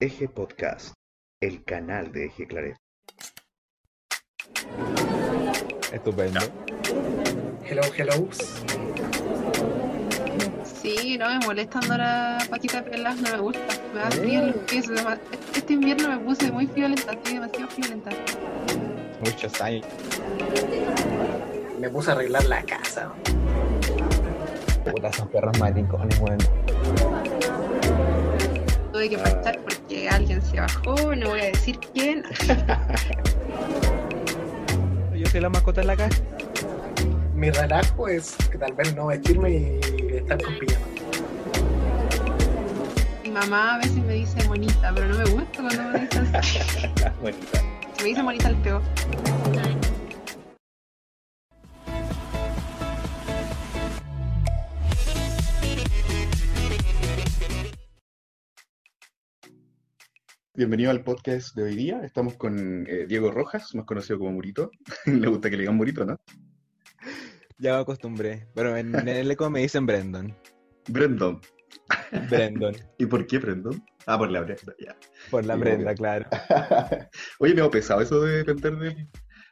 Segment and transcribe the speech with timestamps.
[0.00, 0.92] Eje Podcast,
[1.40, 2.76] el canal de Eje Claret.
[5.92, 6.40] Estupendo.
[7.64, 8.28] Hello, hello.
[10.64, 13.60] Sí, no, me molesta andar a patita pelas, no me gusta.
[13.94, 14.90] Me da frío en los pies.
[15.54, 18.10] Este invierno me puse muy friolenta, estoy demasiado friolenta.
[19.20, 19.86] Muchos años.
[21.78, 23.12] Me puse a arreglar la casa.
[24.90, 26.38] Puta, son perros maricones, weón.
[29.04, 32.24] Tuve que parchar porque alguien se bajó, no voy a decir quién.
[35.14, 36.22] Yo soy la mascota en la casa.
[37.34, 39.78] Mi relajo es que tal vez no vestirme y
[40.16, 40.86] estar con pijama.
[43.24, 46.58] Mi mamá a veces me dice monita, pero no me gusta cuando me dice así.
[47.20, 47.60] Bonita.
[47.98, 48.80] Si me dice monita, el pego.
[60.56, 62.00] Bienvenido al podcast de hoy día.
[62.04, 64.70] Estamos con eh, Diego Rojas, más conocido como Murito.
[65.04, 66.16] Le gusta que le digan Murito, ¿no?
[67.58, 68.46] Ya me acostumbré.
[68.54, 70.32] Pero en, en el eco me dicen Brandon.
[70.88, 71.40] Brendon.
[72.30, 72.72] Brandon.
[72.98, 73.84] ¿Y por qué Brendon?
[74.06, 74.96] Ah, por la Brenda, ya.
[75.28, 76.30] Por la Brenda, claro.
[77.40, 79.08] Oye, me ha pesado eso de depender del,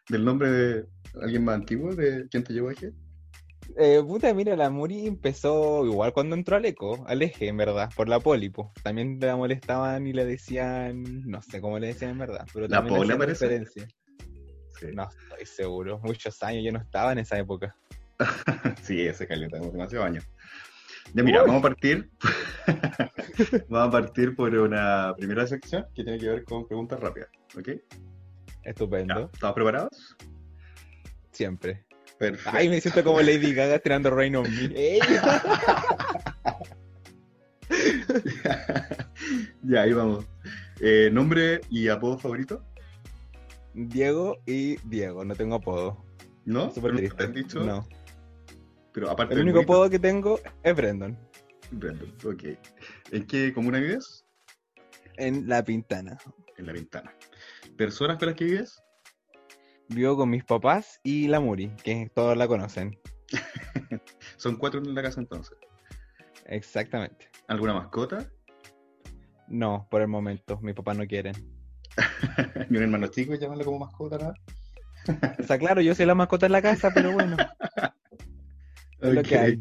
[0.08, 0.86] del nombre de
[1.20, 2.86] alguien más antiguo, de quién te llevó aquí.
[3.78, 7.90] Eh, puta, mira, la Muri empezó igual cuando entró al eco, al eje, en verdad,
[7.96, 8.72] por la pólipo.
[8.82, 12.78] También la molestaban y le decían, no sé cómo le decían en verdad, pero ¿La
[12.78, 13.46] también hacían parece?
[13.46, 13.86] referencia.
[14.78, 17.74] Sí, No estoy seguro, muchos años, yo no estaba en esa época.
[18.82, 20.24] sí ese caleta, tenemos demasiados años.
[21.14, 21.46] Ya mira, Uy.
[21.48, 22.10] vamos a partir.
[23.68, 27.28] vamos a partir por una primera sección que tiene que ver con preguntas rápidas.
[27.56, 27.68] ¿Ok?
[27.68, 30.16] Ya, Estupendo, ¿Estamos preparados?
[31.32, 31.84] siempre.
[32.22, 32.56] Perfecto.
[32.56, 34.46] Ay, me siento como Lady Gaga tirando Rain on
[39.64, 40.24] ya, ahí vamos.
[40.80, 42.64] Eh, ¿Nombre y apodo favorito?
[43.74, 46.04] Diego y Diego, no tengo apodo.
[46.44, 46.66] ¿No?
[46.66, 47.16] ¿Nunca triste.
[47.16, 47.64] te han dicho?
[47.64, 47.88] No.
[48.92, 51.18] Pero aparte El único bonito, apodo que tengo es Brandon,
[51.72, 52.44] Brandon, ok.
[53.10, 54.24] ¿En qué comuna vives?
[55.16, 56.18] en La Pintana.
[56.56, 57.12] En La Ventana.
[57.76, 58.80] ¿Personas con las que vives?
[59.94, 62.98] Vivo con mis papás y la Muri, que todos la conocen.
[64.36, 65.56] Son cuatro en la casa entonces.
[66.46, 67.28] Exactamente.
[67.48, 68.30] ¿Alguna mascota?
[69.48, 71.34] No, por el momento, mis papás no quieren.
[72.70, 74.34] Ni un hermano chico, llamarlo como mascota, nada.
[75.38, 77.36] O sea, claro, yo soy la mascota en la casa, pero bueno.
[79.00, 79.42] Es lo que Ok.
[79.42, 79.60] hay.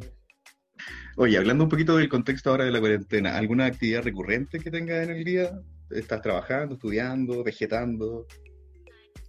[1.18, 5.04] Oye, hablando un poquito del contexto ahora de la cuarentena, ¿alguna actividad recurrente que tengas
[5.04, 5.52] en el día?
[5.90, 8.28] ¿Estás trabajando, estudiando, vegetando?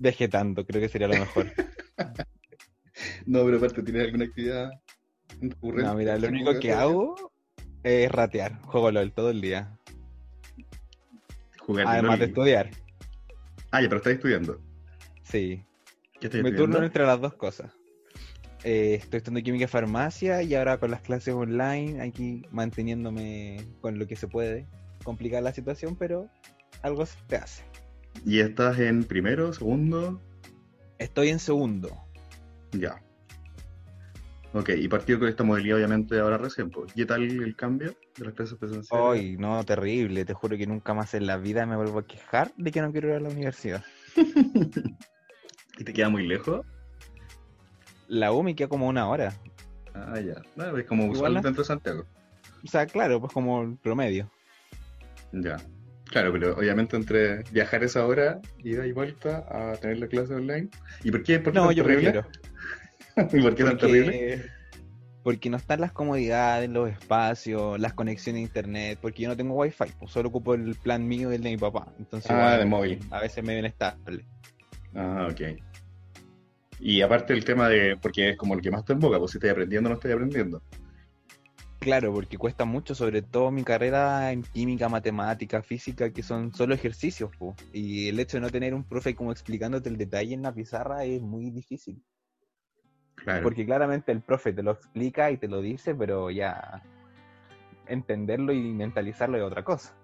[0.03, 1.47] Vegetando, creo que sería lo mejor.
[3.25, 4.71] No, pero aparte, ¿tienes alguna actividad
[5.41, 5.83] recurrente?
[5.89, 7.33] No, mira, lo ¿Algo único que hago
[7.83, 8.61] es ratear.
[8.63, 9.79] Juego LOL todo el día.
[11.59, 12.71] Jugar Además de estudiar.
[13.71, 14.61] Ah, ya, pero estás estudiando.
[15.23, 15.65] Sí.
[16.21, 16.75] ¿Qué estás Me estudiando?
[16.77, 17.73] turno entre las dos cosas.
[18.63, 23.99] Eh, estoy estudiando química y farmacia y ahora con las clases online, aquí manteniéndome con
[23.99, 24.67] lo que se puede.
[25.03, 26.29] Complicar la situación, pero
[26.83, 27.65] algo se te hace.
[28.25, 30.21] ¿Y estás en primero, segundo?
[30.99, 31.91] Estoy en segundo.
[32.73, 33.03] Ya.
[34.55, 36.71] Ok, y partido con esta modalidad obviamente ahora recién.
[36.71, 36.93] pues.
[36.93, 39.07] ¿Qué tal el cambio de las clases presenciales?
[39.11, 40.25] Ay, no, terrible.
[40.25, 42.93] Te juro que nunca más en la vida me vuelvo a quejar de que no
[42.93, 43.83] quiero ir a la universidad.
[45.79, 46.67] ¿Y te queda muy lejos?
[48.09, 49.33] La U me queda como una hora.
[49.95, 50.35] Ah, ya.
[50.55, 52.05] No, es como no- dentro de Santiago.
[52.63, 54.31] O sea, claro, pues como el promedio.
[55.33, 55.57] Ya.
[56.13, 60.69] Claro, pero obviamente entre viajar esa hora, ida y vuelta a tener la clase online.
[61.03, 62.13] ¿Y por qué, por qué No, tan yo terrible?
[62.13, 62.31] prefiero.
[63.33, 64.05] ¿Y por qué tan terrible?
[64.13, 64.51] Porque,
[65.23, 69.55] porque no están las comodidades, los espacios, las conexiones a internet, porque yo no tengo
[69.55, 71.87] wifi, pues solo ocupo el plan mío y el de mi papá.
[71.99, 72.99] Entonces, Ah, de móvil.
[73.11, 74.27] A veces me viene estable.
[74.95, 75.41] Ah, ok.
[76.79, 79.31] Y aparte el tema de, porque es como lo que más te en boca, pues
[79.31, 80.63] si estás aprendiendo o no estás aprendiendo.
[81.83, 86.75] Claro, porque cuesta mucho, sobre todo mi carrera en química, matemática, física, que son solo
[86.75, 87.55] ejercicios, po.
[87.73, 91.05] Y el hecho de no tener un profe como explicándote el detalle en la pizarra
[91.05, 92.03] es muy difícil.
[93.17, 93.43] Claro.
[93.43, 96.83] Porque claramente el profe te lo explica y te lo dice, pero ya
[97.87, 99.95] entenderlo y mentalizarlo es otra cosa.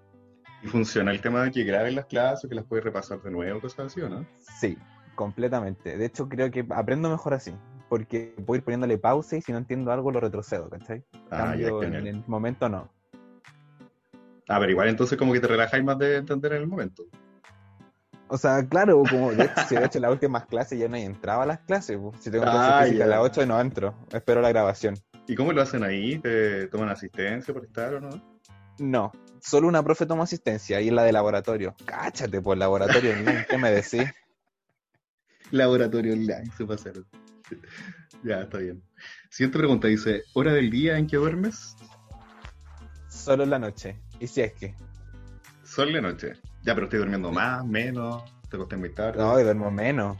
[0.63, 3.61] Y funciona el tema de que graben las clases, que las puedes repasar de nuevo,
[3.61, 4.27] cosas así, ¿o no?
[4.61, 4.77] Sí,
[5.15, 5.97] completamente.
[5.97, 7.55] De hecho, creo que aprendo mejor así.
[7.89, 11.05] Porque puedo ir poniéndole pausa y si no entiendo algo lo retrocedo, ¿cachai?
[11.31, 12.07] Ah, ya, Cambio, en genial.
[12.07, 12.91] el momento no.
[14.49, 17.05] Ah, pero igual entonces como que te relajáis más de entender en el momento.
[18.31, 21.45] O sea, claro, como de hecho, si de hecho las últimas clases ya no entraba
[21.45, 21.97] a las clases.
[21.99, 22.23] pues.
[22.23, 23.15] Si tengo clase Ah, física a ya.
[23.17, 23.95] las 8 no entro.
[24.13, 24.97] Espero la grabación.
[25.27, 26.19] ¿Y cómo lo hacen ahí?
[26.19, 28.11] ¿Te toman asistencia por estar o no?
[28.79, 31.75] No, solo una profe toma asistencia y es la de laboratorio.
[31.87, 34.05] Cáchate por laboratorio online, ¿qué me decís?
[35.51, 37.07] Laboratorio online, se pasaron.
[38.25, 38.83] ya, está bien.
[39.31, 41.77] Siguiente pregunta, dice, ¿hora del día en que duermes?
[43.09, 43.97] Solo en la noche.
[44.21, 44.75] ¿Y si es que?
[45.65, 46.35] Solo en la noche.
[46.63, 49.19] Ya, pero estoy durmiendo más, menos, te acosté muy tarde.
[49.19, 50.17] No, y duermo menos.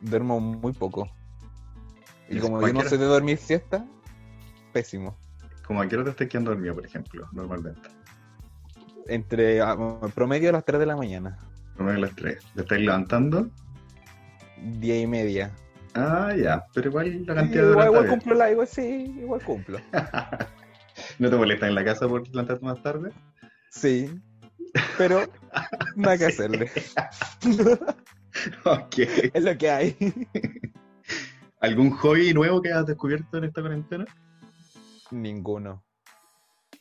[0.00, 1.10] Duermo muy poco.
[2.28, 3.84] Y ¿Y como yo no soy de dormir siesta,
[4.72, 5.18] pésimo.
[5.66, 7.88] Como a qué hora te estás quedando dormido, por ejemplo, normalmente.
[9.06, 9.76] Entre ah,
[10.14, 11.38] promedio a las 3 de la mañana.
[11.74, 12.38] Promedio a las 3.
[12.54, 13.50] ¿Te estás levantando?
[14.62, 15.52] 10 y media.
[15.94, 19.14] Ah, ya, pero igual la cantidad de igual, horas igual está cumplo la igual, sí,
[19.18, 19.78] igual cumplo.
[21.18, 23.10] ¿No te molestas en la casa por levantarte más tarde?
[23.70, 24.10] Sí.
[24.98, 25.22] Pero
[25.96, 26.70] nada que hacerle.
[28.64, 28.98] ok.
[29.34, 29.96] es lo que hay.
[31.60, 34.04] ¿Algún hobby nuevo que has descubierto en esta cuarentena?
[35.10, 35.82] Ninguno.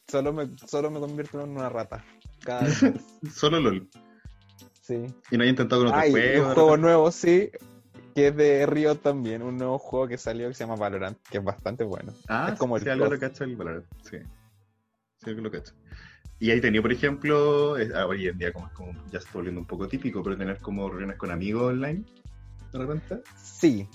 [0.07, 2.03] Solo me, solo me convierto en una rata.
[2.43, 2.83] Cada vez.
[3.33, 3.89] Solo LOL.
[4.81, 5.05] Sí.
[5.31, 6.47] ¿Y no hay intentado con otro Hay juego?
[6.47, 7.51] un juego nuevo, sí,
[8.13, 11.37] que es de Riot también, un nuevo juego que salió que se llama Valorant, que
[11.39, 12.13] es bastante bueno.
[12.27, 13.13] Ah, es como el sí, algo COD.
[13.13, 14.17] lo cacho el Valorant, sí.
[15.23, 15.73] Sí, algo lo cacho.
[16.39, 19.25] Y ahí tenido, por ejemplo, es- ah, hoy en día como, es como ya se
[19.25, 22.03] está volviendo un poco típico, pero tener como reuniones con amigos online,
[22.71, 23.21] de repente.
[23.35, 23.87] Sí.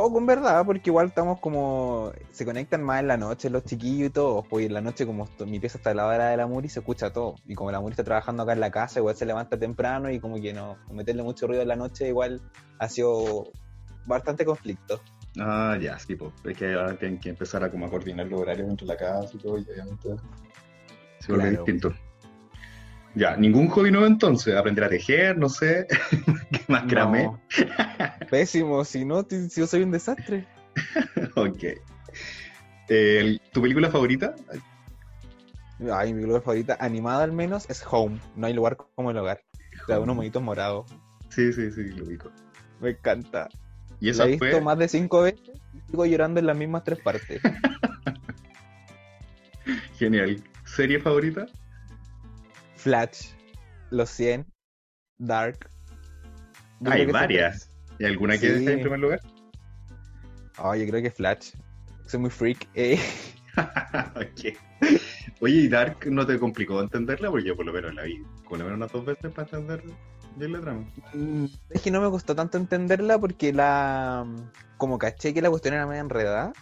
[0.00, 2.12] Poco en verdad, porque igual estamos como.
[2.30, 4.44] Se conectan más en la noche los chiquillos y todo.
[4.48, 6.68] Pues en la noche, como mi pieza está al lado de la de la Muri,
[6.68, 7.34] se escucha todo.
[7.46, 10.20] Y como la Muri está trabajando acá en la casa, igual se levanta temprano y
[10.20, 10.78] como que no.
[10.92, 12.40] Meterle mucho ruido en la noche, igual
[12.78, 13.50] ha sido
[14.06, 15.00] bastante conflicto.
[15.40, 16.32] Ah, ya, sí, pues.
[16.44, 19.30] Es que ahora tienen que empezar a como a coordinar los horarios entre la casa
[19.34, 20.10] y todo, y obviamente
[21.18, 21.64] se vuelve Claro.
[21.64, 21.92] distinto.
[23.18, 25.88] Ya, ningún hobby nuevo entonces, aprender a tejer, no sé,
[26.52, 27.24] ¿qué más gramé?
[27.24, 27.40] No.
[28.30, 30.46] Pésimo, si no, si yo soy un desastre.
[31.34, 31.64] Ok.
[32.88, 34.36] Eh, ¿Tu película favorita?
[35.92, 38.20] Ay, mi película favorita, animada al menos, es Home.
[38.36, 39.42] No hay lugar como el hogar.
[39.82, 40.86] O sea, unos monitos morados.
[41.30, 42.30] Sí, sí, sí, lo ubico.
[42.80, 43.48] Me encanta.
[43.98, 46.56] Y La esa he visto fue, más de cinco veces y sigo llorando en las
[46.56, 47.40] mismas tres partes.
[49.98, 50.40] genial.
[50.64, 51.46] ¿Serie favorita?
[52.78, 53.32] Flash,
[53.90, 54.46] Los 100,
[55.18, 55.68] Dark.
[56.80, 57.70] Yo Hay varias.
[57.98, 59.20] ¿Y alguna que deje en primer lugar?
[60.58, 61.50] Oh, yo creo que Flash.
[62.06, 62.68] Soy muy freak.
[62.74, 63.00] Eh.
[65.40, 67.30] Oye, ¿y Dark no te complicó entenderla?
[67.30, 69.82] Porque yo por lo menos la vi por lo menos unas dos veces para entender
[70.36, 70.86] bien la trama.
[71.14, 74.24] mm, es que no me costó tanto entenderla porque la.
[74.76, 76.52] Como caché que la cuestión era medio enredada,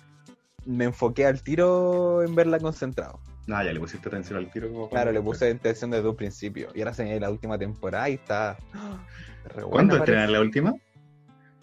[0.64, 3.20] me enfoqué al tiro en verla concentrado.
[3.48, 4.68] Ah, ya le pusiste atención al tiro.
[4.68, 6.68] como Claro, le puse atención desde un principio.
[6.74, 8.58] Y ahora se viene la última temporada y está.
[9.44, 10.12] re buena, ¿Cuándo parece.
[10.12, 10.74] estrenan la última?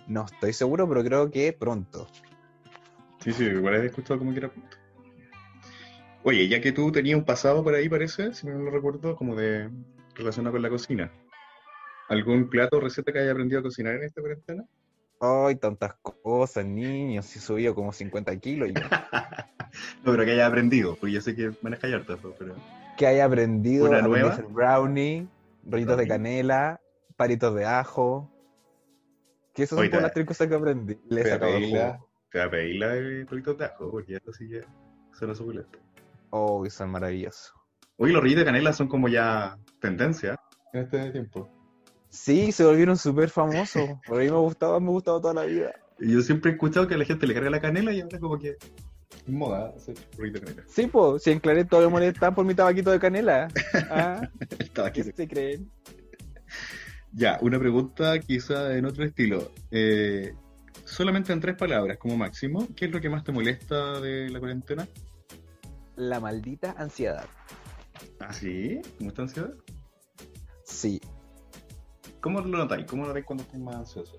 [0.07, 2.07] No estoy seguro, pero creo que pronto.
[3.19, 4.77] Sí, sí, igual he escuchado como que era pronto.
[6.24, 9.36] Oye, ya que tú tenías un pasado por ahí, parece, si no lo recuerdo, como
[9.36, 9.69] de
[10.15, 11.12] relacionado con la cocina.
[12.07, 14.63] ¿Algún plato o receta que haya aprendido a cocinar en esta cuarentena?
[15.25, 17.25] Ay, tantas cosas, niños.
[17.25, 18.68] Si subió como 50 kilos.
[18.70, 18.74] Y...
[20.04, 22.56] no, pero que haya aprendido, porque yo sé que maneja ya hartas, pero...
[22.98, 24.38] que haya aprendido ¿Una nueva?
[24.50, 25.30] brownie,
[25.64, 26.81] rollitos de canela,
[27.16, 28.30] palitos de ajo.
[29.54, 30.96] Que esas son te- las tres cosas que aprendí.
[30.96, 32.10] Te va a pedir la, jugo.
[32.30, 34.66] te va a pedir la de palitos de ajo, porque esto sí que
[35.14, 35.80] suena suculento.
[36.32, 37.53] Oh, son maravillosos.
[37.96, 40.36] Oye, los rollitos de canela son como ya tendencia
[40.74, 41.62] en este tiempo.
[42.13, 43.89] Sí, se volvieron súper famosos.
[44.05, 45.74] Por mí me gustaba, me gustaba toda la vida.
[46.00, 48.20] Y Yo siempre he escuchado que a la gente le carga la canela y ahora
[48.20, 48.55] como que
[49.25, 50.63] moda hacer de canela.
[50.67, 53.48] Sí, pues, si en Claret todavía molestan por mi tabaquito de canela.
[53.89, 54.29] Ah,
[54.60, 55.01] Estaba aquí.
[55.01, 55.72] ¿Qué se creen?
[57.13, 59.51] Ya, una pregunta quizá en otro estilo.
[59.72, 60.36] Eh,
[60.86, 64.39] solamente en tres palabras como máximo, ¿qué es lo que más te molesta de la
[64.39, 64.88] cuarentena?
[65.96, 67.25] La maldita ansiedad.
[68.20, 68.82] ¿Ah, sí?
[69.00, 69.53] ¿Mucha ansiedad?
[70.63, 71.01] Sí,
[72.24, 72.86] ¿Cómo lo notáis?
[72.88, 74.18] ¿Cómo lo notáis cuando estás más ansioso?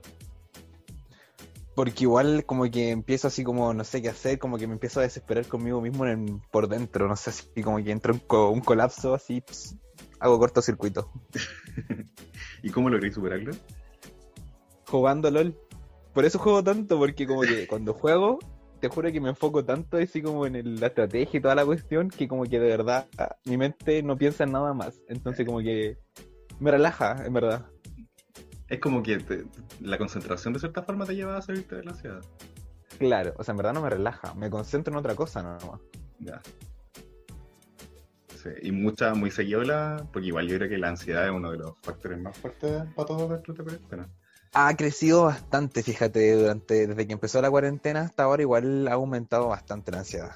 [1.75, 5.01] Porque igual como que empiezo así como no sé qué hacer, como que me empiezo
[5.01, 8.51] a desesperar conmigo mismo en- por dentro, no sé, así como que entro en co-
[8.51, 9.75] un colapso así, ps,
[10.21, 11.11] hago cortocircuito.
[12.63, 13.53] ¿Y cómo lográis superarlo?
[14.87, 15.57] Jugando LOL.
[16.13, 18.39] Por eso juego tanto, porque como que cuando juego,
[18.81, 21.65] te juro que me enfoco tanto así como en el- la estrategia y toda la
[21.65, 25.01] cuestión, que como que de verdad ah, mi mente no piensa en nada más.
[25.09, 25.97] Entonces como que
[26.61, 27.67] me relaja, en verdad.
[28.75, 29.45] Es como que te-
[29.81, 32.21] la concentración de cierta forma te lleva a salirte de la ansiedad.
[32.99, 35.81] Claro, o sea, en verdad no me relaja, me concentro en otra cosa nada más.
[36.19, 36.43] Ya.
[38.35, 41.53] Sí, y mucha, muy seguido la, porque igual yo creo que la ansiedad es uno
[41.53, 44.09] de los factores más fuertes para todos dentro de esta cuarentena.
[44.55, 49.49] Ha crecido bastante, fíjate, durante desde que empezó la cuarentena hasta ahora igual ha aumentado
[49.49, 50.35] bastante la ansiedad.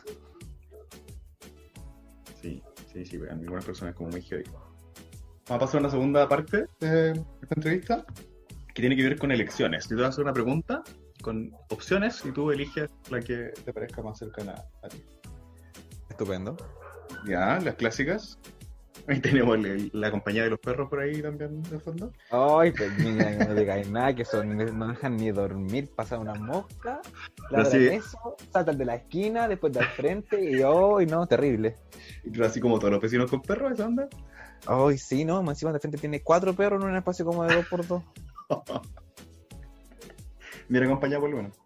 [2.41, 4.45] Sí, sí, Sí, vean, algunas personas como muy heavy.
[5.49, 8.05] Vamos a pasar a una segunda parte de esta entrevista
[8.79, 9.87] que tiene que ver con elecciones.
[9.87, 10.85] Yo te voy a hacer una pregunta
[11.21, 14.55] con opciones y tú eliges la que te parezca más cercana
[14.85, 15.03] a ti.
[16.09, 16.57] Estupendo.
[17.27, 18.39] Ya, las clásicas.
[19.09, 22.13] Ahí tenemos el- la compañía de los perros por ahí también de fondo.
[22.31, 27.01] Ay, pues niña, no digáis nada, que son, no dejan ni dormir, pasan una mosca,
[27.51, 27.87] Pero ladran sí.
[27.89, 31.75] eso, saltan de la esquina, después del frente, y hoy no, terrible.
[32.31, 34.07] Pero así como todos los vecinos con perros, esa onda.
[34.67, 37.55] Ay, sí, no, más encima de frente tiene cuatro perros en un espacio como de
[37.55, 38.05] dos por dos.
[40.69, 41.57] Mira, compañía por menos.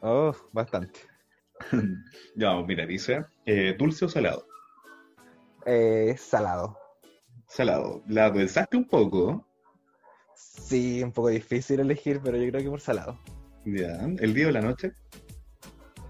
[0.00, 1.00] Oh, bastante.
[2.36, 4.46] Ya, mira, dice, eh, dulce o salado.
[5.64, 6.78] Eh, salado.
[7.48, 8.02] Salado.
[8.08, 9.46] La pensaste un poco.
[10.34, 13.18] Sí, un poco difícil elegir, pero yo creo que por salado.
[13.64, 13.98] Ya.
[14.18, 14.92] El día o la noche.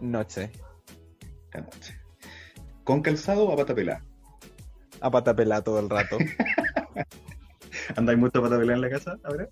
[0.01, 0.51] Noche.
[1.53, 2.01] La noche.
[2.83, 4.05] Con calzado o a pata pelada.
[5.01, 6.19] A pata pelada todo el rato.
[7.97, 9.49] ¿Andáis mucho a pata pelada en la casa ahora?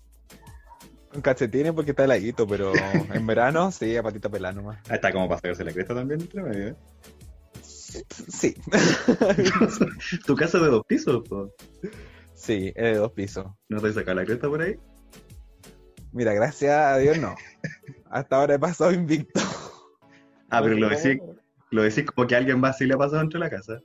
[1.15, 2.73] Con calcetines porque está heladito, pero
[3.13, 4.79] en verano sí, a patita pelada nomás.
[4.89, 6.67] Ah, está como para sacarse la cresta también entre medio.
[6.67, 6.75] ¿eh?
[7.61, 8.53] Sí.
[10.25, 11.55] Tu casa es de dos pisos, po.
[12.33, 13.47] sí, es de dos pisos.
[13.69, 14.77] ¿No te has sacado la cresta por ahí?
[16.11, 17.33] Mira, gracias a Dios no.
[18.09, 19.39] Hasta ahora he pasado invicto.
[20.49, 21.21] Ah, pero lo decís,
[21.71, 23.79] lo decís como que alguien más sí le ha pasado dentro de la casa.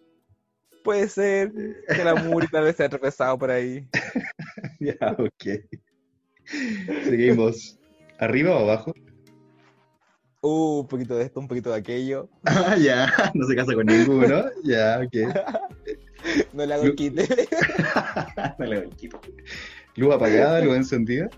[0.83, 1.53] Puede ser
[1.87, 3.87] que la Muri tal vez se ha tropezado por ahí.
[4.81, 5.61] Ya, ok.
[7.05, 7.79] Seguimos.
[8.19, 8.95] ¿Arriba o abajo?
[10.43, 12.29] Uh, un poquito de esto, un poquito de aquello.
[12.45, 13.13] Ah, ya.
[13.35, 14.45] No se casa con ninguno.
[14.65, 15.35] Ya, ok.
[16.53, 17.27] No le hago el quite.
[18.59, 19.21] No le doy el quito.
[19.97, 21.29] Luz apagada, luz encendida.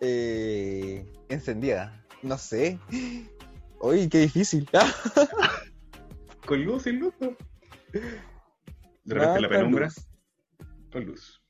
[0.00, 2.04] Eh, encendida.
[2.22, 2.78] No sé.
[3.80, 4.68] Uy, qué difícil.
[6.46, 7.14] Con luz, sin luz.
[7.20, 9.86] De repente la con penumbra.
[9.86, 10.08] luz.
[10.92, 11.43] Con luz.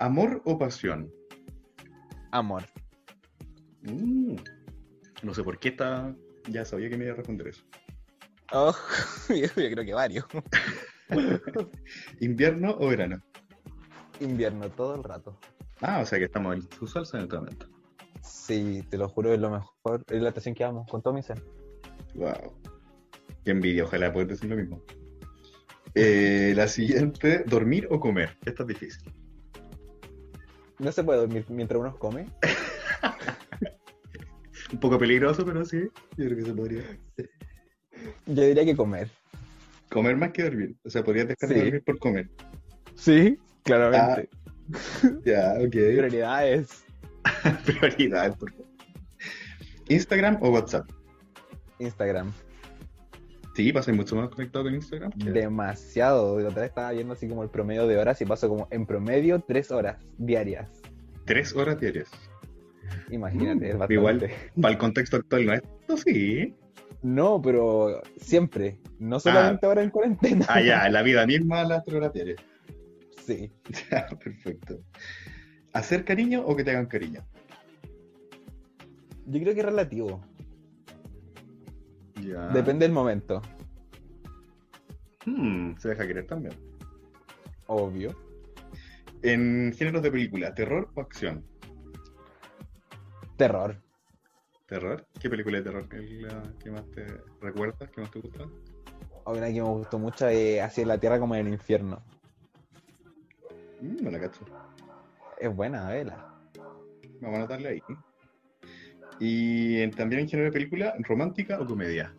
[0.00, 1.12] ¿Amor o pasión?
[2.32, 2.64] Amor.
[3.82, 4.36] Mm.
[5.22, 6.16] No sé por qué está.
[6.48, 7.62] Ya sabía que me iba a responder eso.
[8.50, 8.74] Oh,
[9.28, 10.24] yo, creo que varios.
[12.20, 13.22] ¿Invierno o verano?
[14.20, 15.38] Invierno todo el rato.
[15.82, 17.66] Ah, o sea que estamos en su salsa en este momento.
[18.22, 20.02] Sí, te lo juro, es lo mejor.
[20.08, 21.44] Es la estación que amo, con todo mi ser.
[22.14, 22.58] Wow.
[23.44, 24.82] Qué envidia, ojalá poder decir lo mismo.
[25.94, 28.38] Eh, la siguiente, ¿dormir o comer?
[28.46, 29.19] Esta es difícil.
[30.80, 32.26] No se puede dormir mientras uno come.
[34.72, 35.82] Un poco peligroso, pero sí,
[36.16, 36.82] yo creo que se podría.
[38.26, 39.08] Yo diría que comer.
[39.90, 40.74] Comer más que dormir.
[40.84, 42.30] O sea, podrías dejar de dormir por comer.
[42.94, 44.30] Sí, claramente.
[45.24, 45.70] Ya, ok.
[45.70, 46.84] Prioridades.
[47.66, 48.66] Prioridad, por favor.
[49.88, 50.88] ¿Instagram o WhatsApp?
[51.78, 52.32] Instagram.
[53.54, 55.10] Sí, pasé mucho más conectado con Instagram.
[55.16, 56.38] Demasiado.
[56.40, 58.86] La otra vez estaba viendo así como el promedio de horas y paso como en
[58.86, 60.70] promedio tres horas diarias.
[61.24, 62.08] Tres horas diarias.
[63.10, 63.94] Imagínate, es bastante.
[63.94, 64.30] igual.
[64.60, 66.54] Para el contexto actual no es esto, sí.
[67.02, 68.78] No, pero siempre.
[68.98, 70.46] No solamente ahora en cuarentena.
[70.48, 72.38] Ah, ya, la vida misma, las tres horas diarias.
[73.24, 73.50] Sí.
[73.90, 74.80] Ya, perfecto.
[75.72, 77.24] ¿Hacer cariño o que te hagan cariño?
[79.26, 80.20] Yo creo que es relativo.
[82.22, 82.48] Ya.
[82.48, 83.42] Depende del momento.
[85.26, 86.54] Hmm, se deja querer también.
[87.66, 88.14] Obvio.
[89.22, 91.44] En géneros de película, ¿terror o acción?
[93.36, 93.76] Terror.
[94.66, 95.06] ¿Terror?
[95.18, 97.06] ¿Qué película de terror es la que más te
[97.40, 98.44] recuerdas, que más te gusta?
[99.26, 102.02] Una que me gustó mucho es Así en la Tierra como en el infierno.
[103.80, 104.44] Mm, no la cacho.
[105.38, 106.34] Es buena, vela.
[107.20, 107.82] Vamos a anotarle ahí.
[109.20, 112.12] Y en- también en género de película, ¿romántica o comedia?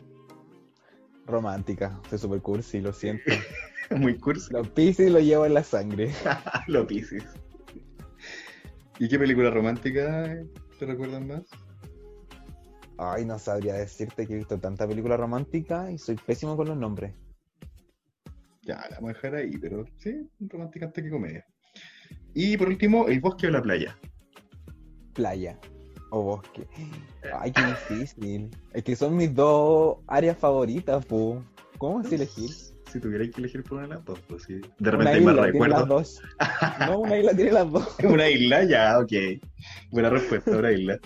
[1.25, 1.99] Romántica.
[2.09, 3.23] Soy super cursi, lo siento.
[3.97, 4.53] Muy cursi.
[4.53, 6.11] Los piscis lo llevo en la sangre.
[6.67, 7.25] Lo piscis.
[8.99, 10.37] ¿Y qué película romántica
[10.77, 11.41] te recuerdan más?
[12.97, 16.77] Ay, no sabría decirte que he visto tanta película romántica y soy pésimo con los
[16.77, 17.15] nombres.
[18.61, 21.43] Ya, la vamos a dejar ahí, pero sí, romántica antes que comedia.
[22.35, 23.97] Y por último, el bosque o la playa.
[25.15, 25.59] Playa
[26.11, 26.67] o bosque.
[27.39, 28.49] Ay, qué difícil.
[28.73, 31.41] Es que son mis dos áreas favoritas, pu.
[31.77, 32.49] ¿Cómo así elegir?
[32.91, 34.55] Si tuvierais que elegir por una de las dos, pues sí.
[34.55, 35.87] De Una repente hay más isla tiene las recuerdos.
[35.87, 36.21] dos.
[36.87, 37.95] No, una isla tiene las dos.
[38.03, 39.11] Una isla, ya, ok.
[39.91, 40.99] Buena respuesta, una isla.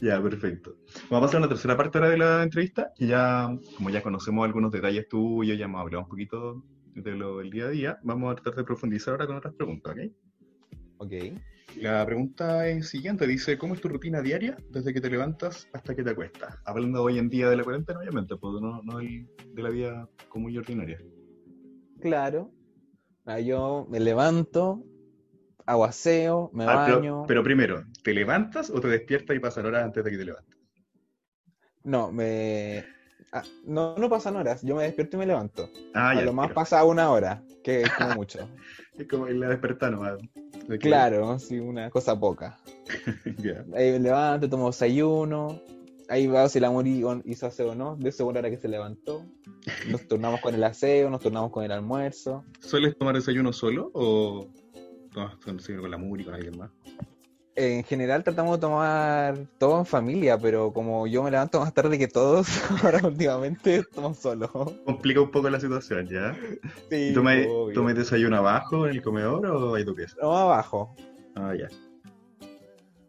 [0.00, 0.74] Ya, perfecto.
[1.10, 4.02] Vamos a pasar a la tercera parte ahora de la entrevista, y ya, como ya
[4.02, 7.98] conocemos algunos detalles tuyos, ya hemos hablado un poquito de lo del día a día,
[8.02, 10.12] vamos a tratar de profundizar ahora con otras preguntas, ¿ok?
[10.98, 11.12] Ok.
[11.76, 15.94] La pregunta es siguiente, dice, ¿cómo es tu rutina diaria desde que te levantas hasta
[15.94, 16.54] que te acuestas?
[16.64, 20.08] Hablando hoy en día de la cuarentena, obviamente, pues no, no el- de la vida
[20.28, 20.98] común y ordinaria.
[22.00, 22.50] Claro.
[23.24, 24.84] Ah, yo me levanto,
[25.66, 27.24] hago aseo, me Ah, pero, baño.
[27.26, 30.56] pero primero, ¿te levantas o te despiertas y pasan horas antes de que te levantes?
[31.84, 32.84] No, me.
[33.32, 34.62] ah, no, no pasan horas.
[34.62, 35.68] Yo me despierto y me levanto.
[35.94, 36.22] Ah, a ya.
[36.22, 38.38] lo más pero pasa una hora, que es como mucho.
[38.98, 40.18] Es como el despertar nomás.
[40.80, 42.58] Claro, sí, una cosa poca.
[43.38, 43.64] ya.
[43.74, 45.60] Ahí me levanto, tomo desayuno.
[46.08, 47.96] Ahí va si el amor hi- hizo aseo o no.
[47.96, 49.24] De seguro hora que se levantó.
[49.88, 52.44] Nos turnamos con el aseo, nos turnamos con el almuerzo.
[52.60, 54.46] ¿Sueles tomar desayuno solo o
[55.12, 56.70] tomas desayuno con la Muri, con alguien más?
[57.54, 61.98] En general tratamos de tomar todo en familia, pero como yo me levanto más tarde
[61.98, 62.46] que todos,
[62.82, 64.50] ahora últimamente tomo solo.
[64.86, 66.34] Complica un poco la situación, ¿ya?
[66.88, 67.74] Sí, ¿Y tomas, obvio.
[67.74, 70.16] tomas desayuno abajo en el comedor o hay tu pieza?
[70.22, 70.94] No, abajo.
[71.34, 71.68] Ah, ya.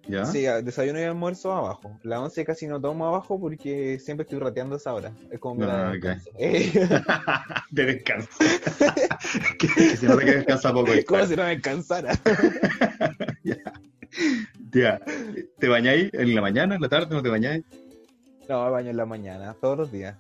[0.10, 0.26] ¿Ya?
[0.26, 1.98] Sí, desayuno y almuerzo abajo.
[2.04, 5.14] La once casi no tomo abajo porque siempre estoy rateando esa hora.
[5.32, 6.04] Es como Ah, de ok.
[6.04, 6.30] descanso.
[6.38, 6.74] Eh,
[7.72, 8.28] de descanso.
[9.58, 10.92] que, que se nota que descansa poco.
[11.08, 12.12] como si no me cansara.
[14.72, 15.00] Ya.
[15.60, 17.14] ¿Te bañáis en la mañana, en la tarde?
[17.16, 17.64] ¿No te bañáis?
[18.50, 20.18] No, me baño en la mañana, todos los días.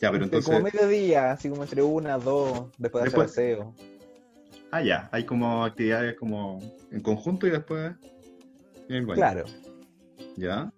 [0.00, 0.50] Ya, pero entonces.
[0.52, 3.74] Como mediodía, así como entre una, dos, después de hacer Después- aseo.
[4.70, 5.08] Ah, ya.
[5.12, 6.58] Hay como actividades como
[6.90, 7.92] en conjunto y después.
[8.88, 9.16] en el baño.
[9.16, 9.44] Claro.
[10.36, 10.72] Ya.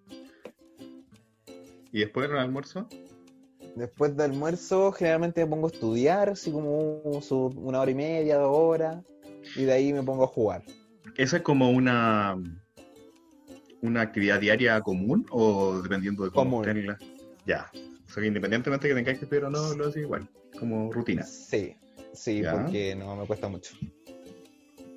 [1.92, 2.88] ¿Y después en el almuerzo?
[3.76, 7.00] Después del almuerzo, generalmente me pongo a estudiar, así como
[7.56, 8.98] una hora y media, dos horas,
[9.56, 10.62] y de ahí me pongo a jugar.
[11.16, 12.36] ¿Esa es como una.
[13.82, 16.98] una actividad diaria común o dependiendo de cómo las-
[17.46, 17.68] Ya.
[17.74, 20.28] O sea, que independientemente de que tengáis que estudiar o no, lo haces igual.
[20.58, 21.22] Como rutina.
[21.24, 21.74] Sí,
[22.14, 22.52] sí, Ya.
[22.62, 23.74] porque no me cuesta mucho.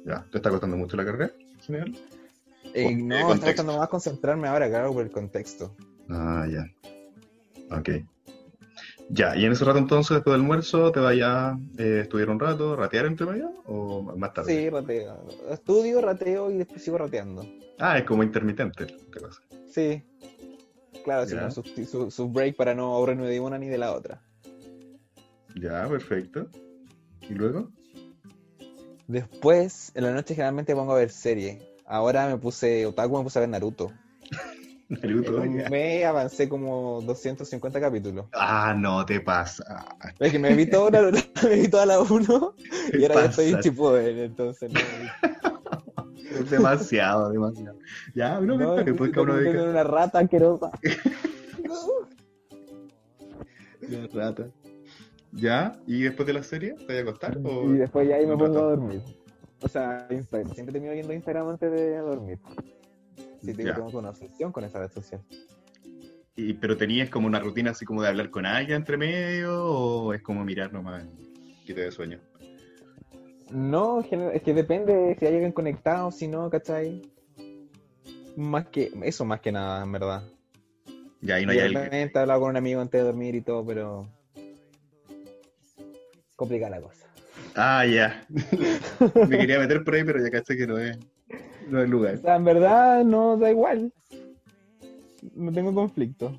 [0.06, 0.24] Ya.
[0.32, 1.32] ¿Te está costando mucho la carrera?
[1.40, 1.98] en general?
[2.76, 3.46] Eh, eh, no, estoy contexto.
[3.46, 5.76] tratando más concentrarme ahora, claro, por el contexto.
[6.10, 6.66] Ah, ya.
[7.76, 7.90] Ok.
[9.10, 12.40] Ya, y en ese rato entonces, después del almuerzo, ¿te vayas a eh, estudiar un
[12.40, 14.52] rato, ratear entre medio o más tarde?
[14.64, 15.24] Sí, rateo.
[15.52, 17.46] Estudio, rateo y después sigo rateando.
[17.78, 19.42] Ah, es como intermitente la cosa.
[19.72, 20.04] Sí.
[21.04, 24.22] Claro, como su, su- su break para no aburrirme de una ni de la otra.
[25.56, 26.48] Ya, perfecto.
[27.30, 27.70] ¿Y luego?
[29.08, 31.62] Después, en la noche generalmente pongo a ver series.
[31.86, 33.92] Ahora me puse otaku, me puse a ver Naruto.
[34.90, 35.70] Naruto, En un ya.
[35.70, 38.26] mes avancé como 250 capítulos.
[38.34, 39.86] Ah, no te pasa.
[40.20, 42.56] Es que me vi todo Naruto, me vi toda la 1
[42.94, 43.56] y ahora ya estoy.
[43.62, 44.80] Shippuden, entonces no.
[46.40, 47.78] Es demasiado, demasiado.
[48.14, 50.72] Ya, no, no, después cada uno me dedica una rata asquerosa.
[53.82, 54.48] la rata.
[55.32, 55.78] ¿Ya?
[55.86, 56.74] ¿Y después de la serie?
[56.74, 57.38] ¿Te vas a acostar?
[57.44, 57.66] O...
[57.74, 59.02] Y después ya ahí me pongo a dormir.
[59.62, 60.54] O sea, Instagram.
[60.54, 62.40] Siempre termino viendo Instagram antes de dormir.
[63.46, 63.76] Sí, tengo, Ya.
[63.76, 65.22] tengo una obsesión con esa red social.
[66.36, 70.14] Y, ¿Pero tenías como una rutina así como de hablar con alguien entre medio o
[70.14, 71.04] es como mirar nomás
[71.66, 72.20] que te dé sueño?
[73.52, 77.02] No, es que depende de si hay alguien conectado, si no, ¿cachai?
[78.36, 80.24] Más que, eso más que nada, en verdad.
[81.22, 82.12] Ya, ahí no hay alguien.
[82.14, 84.10] he hablado con un amigo antes de dormir y todo, pero...
[86.36, 87.06] Complicada la cosa.
[87.56, 88.26] Ah, ya.
[89.30, 90.98] Me quería meter por ahí, pero ya caché que no es,
[91.68, 92.18] no O lugar.
[92.18, 93.94] sea, en verdad no da igual.
[95.34, 96.38] No tengo conflicto.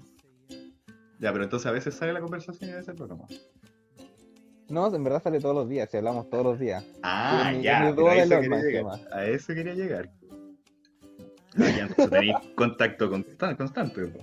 [1.19, 3.07] Ya, pero entonces a veces sale la conversación y a veces no.
[3.07, 3.27] no.
[4.69, 6.85] No, en verdad sale todos los días, si hablamos todos los días.
[7.03, 7.93] Ah, ya.
[7.95, 8.99] pero a eso quería llegar.
[9.01, 10.11] ¿qué A eso quería llegar.
[11.57, 14.07] Ya, entonces tenéis contacto consta- constante.
[14.07, 14.21] po.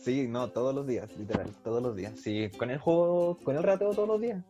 [0.00, 2.18] Sí, no, todos los días, literal, todos los días.
[2.18, 4.42] Sí, con el juego, con el rateo todos los días.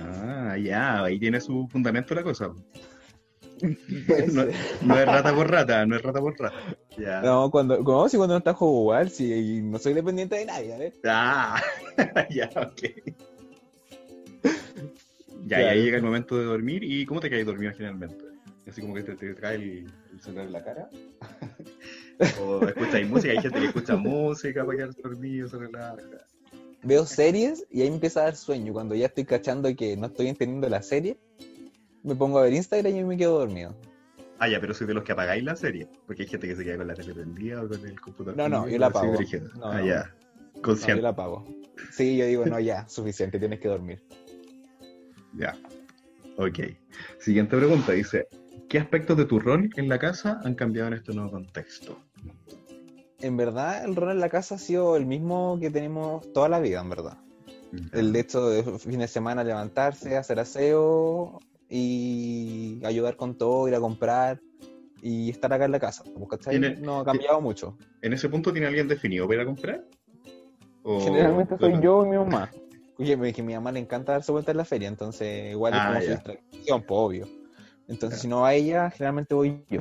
[0.00, 2.50] Ah, ya, ahí tiene su fundamento la cosa.
[4.82, 6.76] No, es rata por rata, no es rata por rata.
[7.22, 10.86] No, cuando, como si cuando no está juego igual, si no soy dependiente de nadie,
[10.86, 10.92] ¿eh?
[11.04, 11.62] Ah,
[12.30, 12.82] ya, ok.
[15.46, 16.82] Ya, y ahí llega el momento de dormir.
[16.82, 18.16] ¿Y cómo te caes dormido generalmente?
[18.68, 20.90] Así como que te, te cae el, el celular en la cara.
[22.42, 25.96] o escuchas música, hay gente que escucha música para quedarse dormido, se relaja.
[26.82, 28.72] Veo series y ahí me empieza a dar sueño.
[28.72, 31.16] Cuando ya estoy cachando que no estoy entendiendo la serie,
[32.06, 33.74] me pongo a ver Instagram y me quedo dormido.
[34.38, 35.88] Ah, ya, pero soy de los que apagáis la serie.
[36.06, 38.36] Porque hay gente que se queda con la tele prendida o con el computador.
[38.36, 39.12] No, no, yo la apago.
[39.12, 39.86] No, ah, no.
[39.86, 39.98] ya.
[39.98, 41.02] No, yo Consciente.
[41.02, 41.44] la apago.
[41.90, 44.02] Sí, yo digo, no, ya, suficiente, tienes que dormir.
[45.34, 45.56] Ya.
[46.36, 46.60] Ok.
[47.18, 47.92] Siguiente pregunta.
[47.92, 48.28] Dice,
[48.68, 51.98] ¿qué aspectos de tu rol en la casa han cambiado en este nuevo contexto?
[53.20, 56.60] En verdad, el rol en la casa ha sido el mismo que tenemos toda la
[56.60, 57.18] vida, en verdad.
[57.92, 63.80] El hecho de fin de semana levantarse, hacer aseo y ayudar con todo, ir a
[63.80, 64.40] comprar
[65.02, 66.04] y estar acá en la casa.
[66.80, 67.76] No ha cambiado mucho.
[68.02, 69.84] ¿En ese punto tiene alguien definido para ir a comprar?
[70.82, 72.50] ¿O- Generalmente soy yo y mi mamá.
[72.98, 75.74] Oye, me- que a mi mamá le encanta darse vuelta en la feria, entonces igual
[75.74, 76.12] es Ah, como su ya.
[76.14, 77.28] distracción, pues obvio.
[77.88, 79.80] Entonces, si no va ella, generalmente voy yo.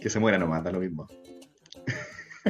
[0.00, 1.06] Que se muera nomás, da lo mismo.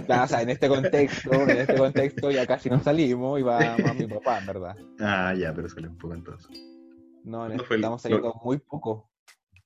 [0.07, 3.77] Claro, o sea, en este contexto, en este contexto ya casi no salimos y va
[3.79, 4.77] más mi papá, en verdad.
[5.01, 6.49] Ah, ya, pero sale un poco entonces.
[7.25, 9.11] No, en ¿Cuándo este estamos saliendo muy poco.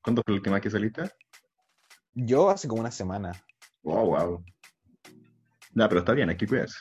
[0.03, 1.11] ¿Cuándo fue la última que saliste?
[2.15, 3.33] Yo hace como una semana.
[3.83, 4.45] Wow, wow.
[5.75, 6.79] No, pero está bien, hay que cuidarse.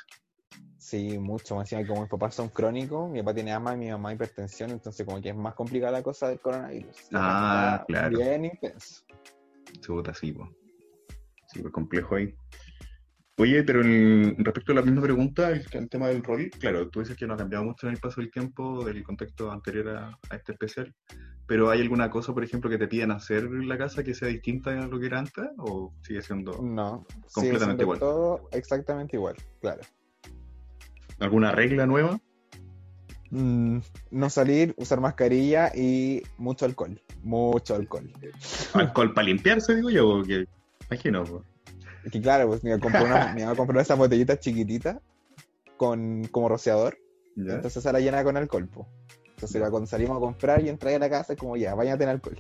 [0.78, 1.56] Sí, mucho.
[1.56, 4.70] Más encima, como mis papás son crónicos, mi papá tiene asma y mi mamá hipertensión,
[4.70, 6.96] entonces como que es más complicada la cosa del coronavirus.
[7.14, 8.18] Ah, claro.
[8.18, 9.04] Bien intenso.
[9.80, 10.48] Chuta, sí, po.
[11.48, 12.36] Sí, pues complejo ahí.
[13.38, 13.82] Oye, pero
[14.38, 17.34] respecto a la misma pregunta, el, el tema del rol, claro, tú dices que no
[17.34, 20.94] ha cambiado mucho en el paso del tiempo del contexto anterior a, a este especial,
[21.46, 24.30] pero ¿hay alguna cosa, por ejemplo, que te piden hacer en la casa que sea
[24.30, 25.46] distinta a lo que era antes?
[25.58, 28.00] ¿O sigue siendo No, sigue Completamente siendo igual.
[28.00, 29.82] todo exactamente igual, claro.
[31.20, 32.20] alguna regla nueva?
[33.32, 33.80] Mm,
[34.12, 37.02] no salir, usar mascarilla y mucho alcohol.
[37.22, 38.14] Mucho alcohol.
[38.74, 40.22] ¿Alcohol para limpiarse, digo yo?
[40.90, 41.44] Imagino, po.
[42.06, 44.98] Es que claro, pues mi mamá compró, una, mi mamá compró esas botellitas chiquititas
[45.78, 46.98] con como rociador,
[47.56, 48.88] entonces la llena con alcohol, po.
[49.32, 52.10] Entonces cuando salimos a comprar y entrar a la casa es como ya, bañate en
[52.12, 52.40] alcohol.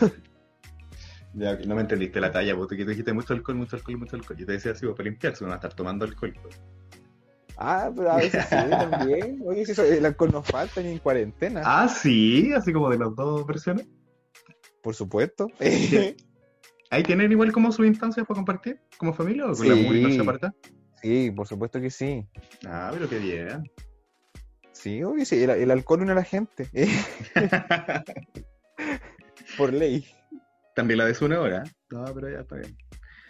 [1.34, 4.36] Ya, no me entendiste la talla, porque tú dijiste mucho alcohol, mucho alcohol, mucho alcohol.
[4.36, 6.34] Yo te decía así, pues, para limpiarse, uno va a estar tomando alcohol.
[6.42, 6.60] pues.
[7.56, 9.40] Ah, pero a veces sí, también.
[9.46, 11.62] Oye, si eso- el alcohol nos falta ni en cuarentena.
[11.64, 13.86] Ah, sí, así como de las dos versiones.
[14.82, 15.50] Por supuesto.
[16.92, 19.82] ¿Ahí tienen igual como sus instancias para compartir como familia o con la Sí.
[19.82, 20.54] muy no se aparta?
[21.00, 22.28] sí, por supuesto que sí.
[22.66, 23.64] Ah, pero qué bien.
[24.72, 26.68] Sí, obvio, sí, el, el alcohol une a la gente.
[29.56, 30.04] por ley.
[30.74, 31.64] También la de su una hora.
[31.90, 32.76] No, pero ya está bien.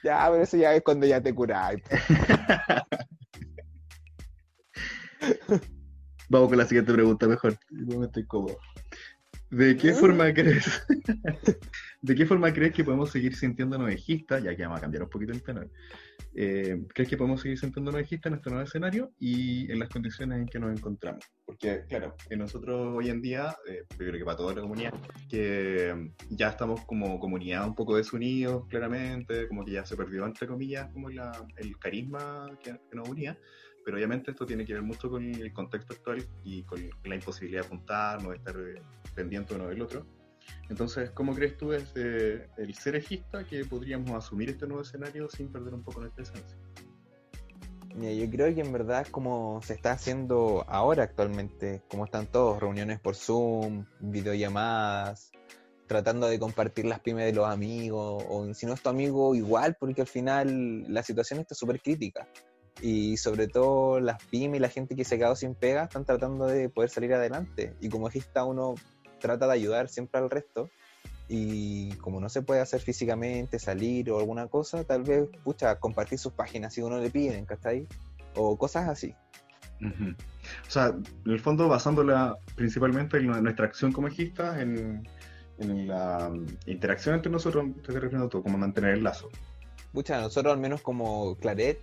[0.03, 1.81] Ya, pero eso ya es cuando ya te curáis.
[6.29, 7.57] Vamos con la siguiente pregunta mejor.
[7.71, 8.59] Yo me estoy cómodo.
[9.53, 9.97] ¿De qué Mm.
[9.97, 10.65] forma crees?
[12.01, 14.43] ¿De qué forma crees que podemos seguir sintiéndonos ejistas?
[14.43, 15.71] Ya que vamos a cambiar un poquito el tenor.
[16.35, 20.39] Eh, ¿Crees que podemos seguir sintiéndonos ejistas en este nuevo escenario y en las condiciones
[20.39, 21.23] en que nos encontramos?
[21.45, 24.95] Porque, claro, que nosotros hoy en día, eh, yo creo que para toda la comunidad,
[25.29, 30.25] que mm, ya estamos como comunidad un poco desunidos, claramente, como que ya se perdió,
[30.25, 33.39] entre comillas, como la- el carisma que, que nos unía.
[33.85, 37.63] Pero obviamente esto tiene que ver mucho con el contexto actual y con la imposibilidad
[37.63, 38.83] de apuntar, no de estar eh,
[39.15, 40.07] pendiente uno del otro.
[40.69, 45.51] Entonces, ¿cómo crees tú desde el ser ejista que podríamos asumir este nuevo escenario sin
[45.51, 46.57] perder un poco nuestra esencia?
[47.95, 52.59] Mira, yo creo que en verdad como se está haciendo ahora actualmente, como están todos,
[52.61, 55.31] reuniones por Zoom, videollamadas,
[55.87, 59.77] tratando de compartir las pymes de los amigos, o si no es tu amigo, igual,
[59.79, 62.27] porque al final la situación está súper crítica.
[62.81, 66.05] Y sobre todo las pymes y la gente que se ha quedado sin pega están
[66.05, 67.75] tratando de poder salir adelante.
[67.81, 68.75] Y como ejista uno
[69.21, 70.71] trata de ayudar siempre al resto.
[71.29, 76.19] Y como no se puede hacer físicamente, salir o alguna cosa, tal vez, pucha, compartir
[76.19, 77.87] sus páginas si uno le piden, ¿cachai?
[78.35, 79.15] O cosas así.
[79.81, 85.09] O sea, en el fondo basándola principalmente en nuestra acción como en,
[85.59, 89.29] en la mm, interacción entre nosotros, estoy refiriendo tú, como mantener el lazo.
[89.93, 91.79] Pucha, nosotros al menos como Claret,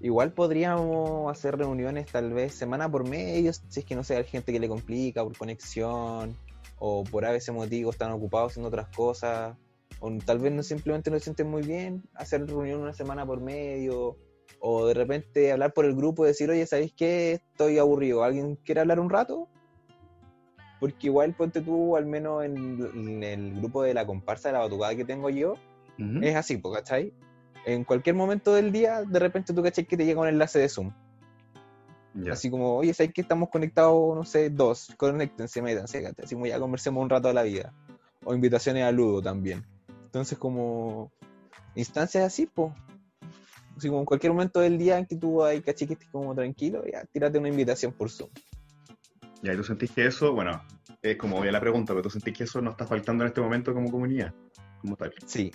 [0.00, 4.24] igual podríamos hacer reuniones tal vez semana por medio, si es que no sé, hay
[4.24, 6.36] gente que le complica por conexión,
[6.78, 9.56] o por a veces motivos están ocupados haciendo otras cosas,
[10.00, 13.40] o tal vez no simplemente no se sienten muy bien, hacer reunión una semana por
[13.40, 14.18] medio,
[14.60, 17.32] o de repente hablar por el grupo y decir, oye, ¿sabéis qué?
[17.32, 19.48] Estoy aburrido, ¿alguien quiere hablar un rato?
[20.80, 24.58] Porque igual ponte tú, al menos en, en el grupo de la comparsa de la
[24.58, 25.54] batucada que tengo yo,
[25.98, 26.18] Ujú.
[26.22, 27.14] es así, ¿cachai?
[27.66, 30.68] En cualquier momento del día, de repente tú cachai que te llega un enlace de
[30.68, 30.92] Zoom.
[32.30, 34.92] Así como, oye, ¿sabes que estamos conectados, no sé, dos?
[34.96, 36.14] Conéctense, métanse.
[36.22, 37.72] Así como ya conversemos un rato de la vida.
[38.24, 39.64] O invitaciones a Ludo también.
[40.04, 41.10] Entonces, como
[41.74, 42.72] instancias así, pues.
[43.76, 46.34] Así como en cualquier momento del día en que tú ahí, cachai, que estés como
[46.34, 48.30] tranquilo, ya, tírate una invitación por Zoom.
[49.42, 50.62] Ya, y tú sentís que eso, bueno,
[51.02, 53.40] es como obvia la pregunta, pero tú sentís que eso nos está faltando en este
[53.40, 54.32] momento como comunidad,
[54.80, 55.12] como tal.
[55.26, 55.50] Sí.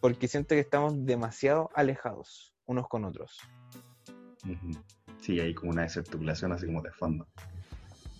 [0.00, 3.38] Porque siento que estamos demasiado alejados unos con otros.
[5.20, 7.26] Sí, hay como una desarticulación así como de fondo.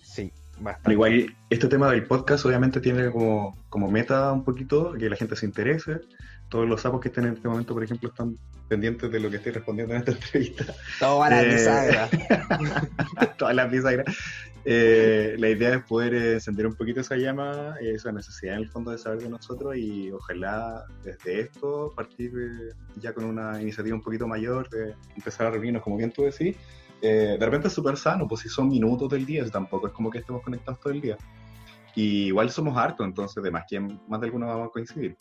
[0.03, 0.91] Sí, bastante.
[0.91, 5.35] igual, este tema del podcast obviamente tiene como, como meta un poquito que la gente
[5.35, 6.01] se interese.
[6.49, 9.37] Todos los sapos que estén en este momento, por ejemplo, están pendientes de lo que
[9.37, 10.65] estoy respondiendo en esta entrevista.
[10.99, 12.09] Toda la Eh, bisagra.
[13.37, 14.05] Todas las bisagras.
[14.63, 18.91] Eh, la idea es poder encender un poquito esa llama, esa necesidad en el fondo
[18.91, 24.03] de saber de nosotros y ojalá desde esto partir eh, ya con una iniciativa un
[24.03, 26.55] poquito mayor de empezar a reunirnos, como bien tú decís,
[27.01, 30.11] eh, de repente es súper sano, pues si son minutos del día, tampoco es como
[30.11, 31.17] que estemos conectados todo el día.
[31.95, 35.17] Y igual somos hartos, entonces de más que más de alguno vamos a coincidir.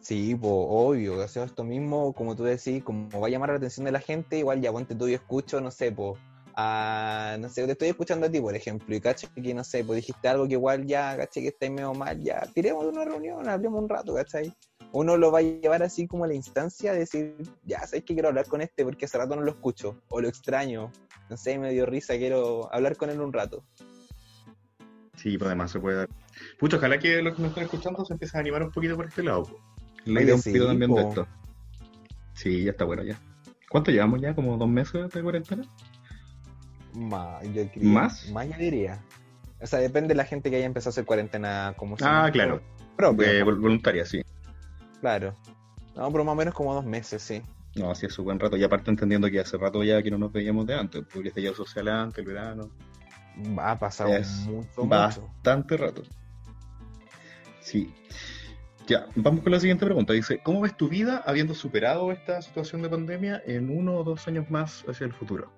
[0.00, 3.84] Sí, pues obvio, o esto mismo, como tú decís, como va a llamar la atención
[3.84, 6.18] de la gente, igual ya ponte tú y escucho, no sé, pues,
[6.54, 9.84] a, no sé, te estoy escuchando a ti, por ejemplo, y caché que, no sé,
[9.84, 13.04] pues dijiste algo que igual ya, caché que estáis medio mal, ya, tiremos de una
[13.04, 14.52] reunión, hablemos un rato, ¿cachai?
[14.92, 18.14] Uno lo va a llevar así como a la instancia de decir, ya, sabes que
[18.14, 20.92] quiero hablar con este porque hace rato no lo escucho, o lo extraño,
[21.30, 23.64] no sé, me dio risa, quiero hablar con él un rato.
[25.16, 26.08] Sí, pues además se puede dar.
[26.58, 29.06] Pucho, ojalá que los que nos están escuchando se empiecen a animar un poquito por
[29.06, 29.44] este lado.
[29.44, 29.60] po.
[30.04, 31.28] La idea un poquito también de esto.
[32.34, 33.20] Sí, ya está bueno ya.
[33.68, 34.34] ¿Cuánto llevamos ya?
[34.34, 35.64] ¿Como dos meses de cuarentena?
[36.94, 38.28] Más, yo ¿Más?
[38.30, 39.00] Más yo diría.
[39.60, 42.60] O sea, depende de la gente que haya empezado a hacer cuarentena como Ah, claro.
[42.96, 44.22] propia, Eh, vol- voluntaria, sí.
[45.00, 45.34] claro.
[45.94, 47.42] No, pero más o menos como dos meses, sí.
[47.76, 48.56] No, sí es su buen rato.
[48.56, 51.54] Y aparte entendiendo que hace rato ya que no nos veíamos de antes, porque ya
[51.54, 52.70] social antes, el verano.
[53.58, 54.08] Va a pasar
[54.46, 54.86] mucho.
[54.86, 56.02] Bastante rato.
[57.60, 57.92] Sí.
[58.86, 60.12] Ya, vamos con la siguiente pregunta.
[60.12, 64.26] Dice, ¿cómo ves tu vida habiendo superado esta situación de pandemia en uno o dos
[64.28, 65.50] años más hacia el futuro?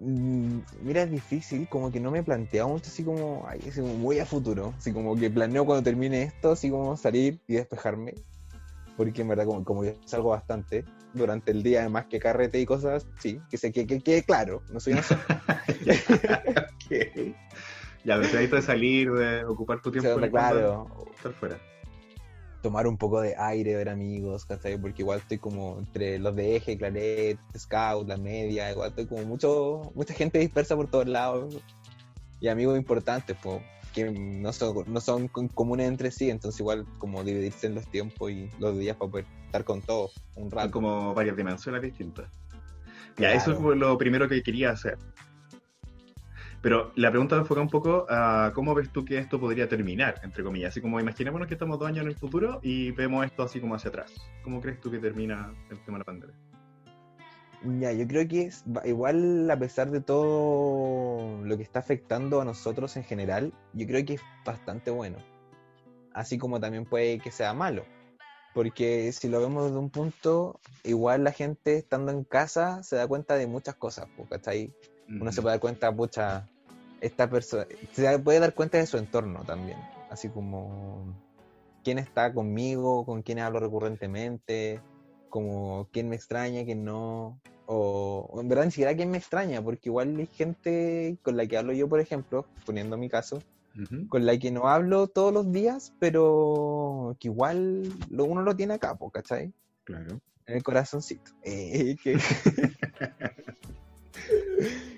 [0.00, 3.80] Mm, Mira, es difícil, como que no me he planteado mucho así como, ay, así
[3.80, 4.74] como muy a futuro.
[4.78, 8.14] Así como que planeo cuando termine esto, así como salir y despejarme.
[8.96, 10.84] Porque en verdad, como, como yo salgo bastante
[11.14, 14.62] durante el día, además que carrete y cosas, sí, que se que que quede claro,
[14.72, 15.24] no soy inocente.
[16.90, 17.36] Ok.
[18.04, 21.58] Ya, pero de salir, de ocupar tu O tiempo sea, claro, estar fuera.
[22.62, 24.76] Tomar un poco de aire, ver amigos, ¿cachai?
[24.78, 29.24] Porque igual estoy como entre los de Eje, Claret, Scout, la media, igual estoy como
[29.24, 31.56] mucho, mucha gente dispersa por todos lados.
[32.40, 33.62] Y amigos importantes, pues,
[33.94, 38.30] que no son, no son comunes entre sí, entonces igual como dividirse en los tiempos
[38.30, 40.70] y los días para poder estar con todos un Son rato.
[40.72, 42.26] como varias dimensiones distintas.
[43.16, 43.36] Ya, Claro.
[43.36, 44.96] eso fue lo primero que quería hacer.
[46.60, 50.42] Pero la pregunta enfoca un poco a cómo ves tú que esto podría terminar, entre
[50.42, 50.70] comillas.
[50.70, 53.76] Así como imaginémonos que estamos dos años en el futuro y vemos esto así como
[53.76, 54.12] hacia atrás.
[54.42, 56.36] ¿Cómo crees tú que termina el tema de la pandemia?
[57.80, 62.44] Ya, yo creo que es, igual a pesar de todo lo que está afectando a
[62.44, 65.18] nosotros en general, yo creo que es bastante bueno.
[66.12, 67.84] Así como también puede que sea malo.
[68.54, 73.06] Porque si lo vemos desde un punto, igual la gente estando en casa se da
[73.06, 74.72] cuenta de muchas cosas, ¿cachai?
[75.08, 76.46] Uno se puede dar cuenta, pucha,
[77.00, 79.78] esta persona, se puede dar cuenta de su entorno también.
[80.10, 81.14] Así como
[81.84, 84.80] quién está conmigo, con quién hablo recurrentemente,
[85.28, 87.40] como quién me extraña, quién no.
[87.66, 91.46] O, o en verdad ni siquiera quién me extraña, porque igual hay gente con la
[91.46, 93.42] que hablo yo, por ejemplo, poniendo mi caso,
[94.08, 98.74] con la que no hablo todos los días, pero que igual lo, uno lo tiene
[98.74, 99.52] acá, ¿cachai?
[99.84, 100.20] Claro.
[100.46, 101.30] En el corazoncito.
[101.44, 102.18] Eh, que-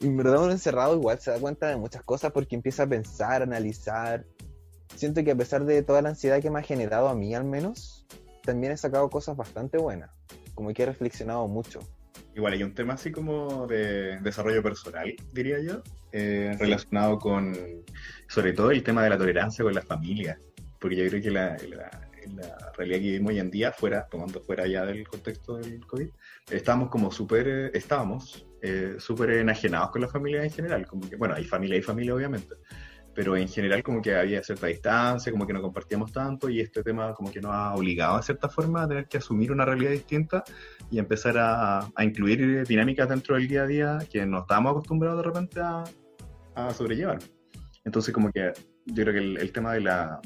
[0.00, 3.42] en verdad uno encerrado igual se da cuenta de muchas cosas porque empieza a pensar,
[3.42, 4.24] a analizar.
[4.96, 7.44] Siento que a pesar de toda la ansiedad que me ha generado a mí al
[7.44, 8.06] menos,
[8.42, 10.10] también he sacado cosas bastante buenas.
[10.54, 11.80] Como que he reflexionado mucho.
[12.34, 15.82] Igual hay un tema así como de desarrollo personal, diría yo,
[16.12, 17.56] eh, relacionado con,
[18.28, 20.38] sobre todo, el tema de la tolerancia con la familia.
[20.78, 24.40] Porque yo creo que la, la- la realidad que vivimos hoy en día, fuera, tomando
[24.42, 26.08] fuera ya del contexto del COVID,
[26.50, 30.86] estábamos como súper, eh, estábamos eh, súper enajenados con la familia en general.
[30.86, 32.56] Como que, bueno, hay familia y familia, obviamente.
[33.14, 36.82] Pero en general como que había cierta distancia, como que no compartíamos tanto y este
[36.82, 39.90] tema como que nos ha obligado de cierta forma a tener que asumir una realidad
[39.90, 40.44] distinta
[40.90, 45.24] y empezar a, incluir dinámicas dentro del día a día que no estábamos acostumbrados de
[45.24, 45.84] repente a,
[46.72, 47.18] sobrellevar.
[47.84, 48.52] Entonces como que
[48.86, 50.20] yo creo que el, tema de la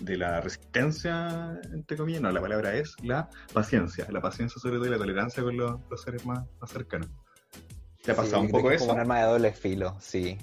[0.00, 4.86] de la resistencia, entre comillas, no, la palabra es la paciencia, la paciencia sobre todo
[4.86, 7.08] y la tolerancia con los, seres más cercanos.
[8.02, 8.86] ¿Te ha Sí, pasado un poco es eso?
[8.86, 10.38] Como un arma de doble filo, sí.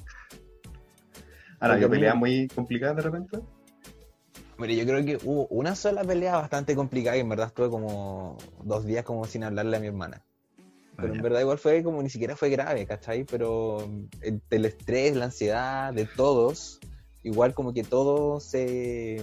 [1.60, 3.40] ¿Han habido Porque peleas muy- muy complicadas de repente?
[4.60, 8.38] Mire, yo creo que hubo una sola pelea bastante complicada y en verdad estuve como
[8.64, 10.24] dos días como sin hablarle a mi hermana.
[10.96, 11.22] Pero Ah, en ya.
[11.24, 13.24] verdad igual fue como ni siquiera fue grave, ¿cachai?
[13.24, 13.80] Pero
[14.22, 16.80] el, el estrés, la ansiedad de todos,
[17.24, 19.22] igual como que todo se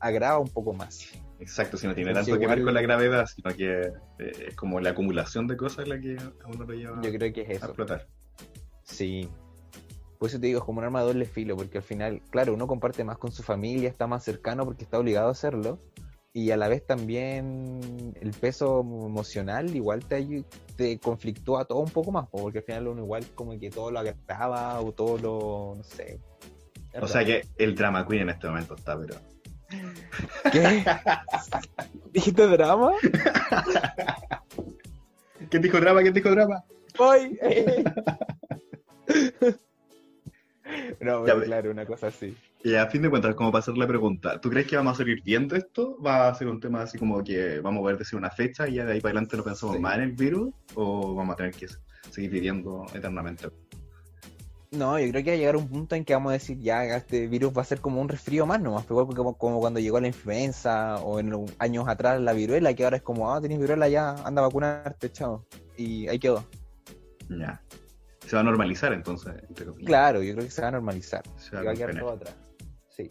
[0.00, 1.06] agrava un poco más.
[1.44, 3.80] Exacto, si no tiene Entonces, tanto que ver con la gravedad, sino que
[4.18, 7.32] eh, es como la acumulación de cosas la que a uno lo lleva Yo creo
[7.32, 7.66] que es a eso.
[7.66, 8.06] explotar.
[8.82, 9.28] Sí.
[10.18, 12.54] Por eso te digo, es como un arma de doble filo, porque al final, claro,
[12.54, 15.78] uno comparte más con su familia, está más cercano porque está obligado a hacerlo,
[16.32, 20.44] y a la vez también el peso emocional igual te,
[20.76, 23.90] te conflictúa todo un poco más, po, porque al final uno igual como que todo
[23.90, 26.18] lo agrava o todo lo, no sé.
[27.00, 29.14] O sea que el drama queen en este momento está, pero...
[30.52, 30.84] ¿Qué?
[32.12, 32.92] ¿Dijiste drama?
[35.50, 36.02] ¿Quién dijo drama?
[36.02, 36.62] ¿Quién dijo drama?
[36.96, 37.36] ¡Voy!
[41.00, 42.36] no, Ya ve- claro, una cosa así.
[42.62, 44.98] Y a fin de cuentas, como para hacer la pregunta, ¿tú crees que vamos a
[44.98, 45.98] salir viendo esto?
[46.00, 48.74] ¿Va a ser un tema así como que vamos a poder decir una fecha y
[48.74, 49.82] ya de ahí para adelante no pensamos Sí.
[49.82, 50.54] más en el virus?
[50.74, 51.66] ¿O vamos a tener que
[52.10, 53.48] seguir viviendo eternamente?
[54.76, 56.84] No, yo creo que va a llegar un punto en que vamos a decir, ya,
[56.84, 60.00] este virus va a ser como un resfrío más nomás, igual como, como cuando llegó
[60.00, 63.60] la influenza o en los años atrás la viruela, que ahora es como, ah, tenés
[63.60, 65.46] viruela, ya, anda a vacunarte, chao.
[65.76, 66.44] Y ahí quedó.
[67.28, 67.62] Ya.
[68.26, 69.66] Se va a normalizar entonces, entre.
[69.84, 71.22] Claro, yo creo que se va a normalizar.
[71.36, 72.34] Se va y va a quedar todo atrás.
[72.88, 73.08] Sí.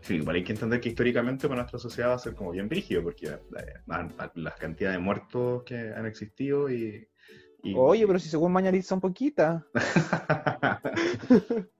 [0.00, 2.68] Sí, igual hay que entender que históricamente para nuestra sociedad va a ser como bien
[2.68, 3.38] brígido, porque eh,
[4.34, 7.08] las cantidades de muertos que han existido y...
[7.64, 9.62] y- Oye, pero si según Mañarit son poquitas.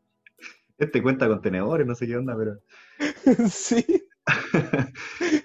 [0.79, 2.59] este cuenta con tenedores, no sé qué onda, pero...
[3.49, 3.85] sí.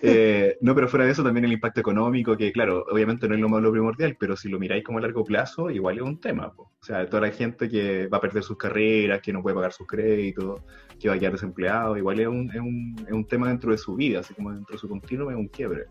[0.02, 3.42] Eh, no, pero fuera de eso también el impacto económico, que claro, obviamente no es
[3.42, 6.22] lo más lo primordial, pero si lo miráis como a largo plazo, igual es un
[6.22, 6.54] tema.
[6.54, 6.72] po.
[6.80, 9.74] O sea, toda la gente que va a perder sus carreras, que no puede pagar
[9.74, 10.62] sus créditos,
[10.98, 13.78] que va a quedar desempleado, igual es un, es un, es un tema dentro de
[13.78, 15.88] su vida, así como dentro de su continuo es un quiebre.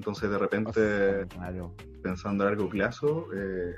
[0.00, 1.74] Entonces, de repente, Claro.
[2.02, 3.74] pensando a largo plazo, eh,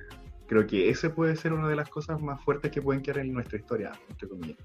[0.47, 3.33] creo que ese puede ser una de las cosas más fuertes que pueden quedar en
[3.33, 4.57] nuestra historia, entre comillas.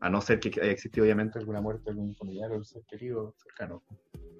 [0.00, 3.34] A no ser que haya existido, obviamente, alguna muerte de algún familiar o ser querido
[3.36, 3.82] cercano.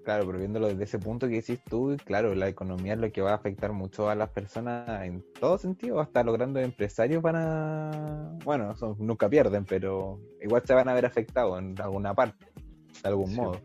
[0.03, 3.21] Claro, pero viéndolo desde ese punto que decís tú, claro, la economía es lo que
[3.21, 7.37] va a afectar mucho a las personas en todo sentido, hasta los grandes empresarios van
[7.37, 12.47] a, bueno, son- nunca pierden, pero igual se van a ver afectados en alguna parte,
[13.03, 13.37] de algún Sí.
[13.37, 13.61] modo.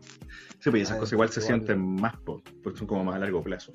[0.64, 1.56] Sí, pues esas Ah, cosas igual se igual.
[1.60, 3.70] sienten más, po, porque son como más a largo plazo.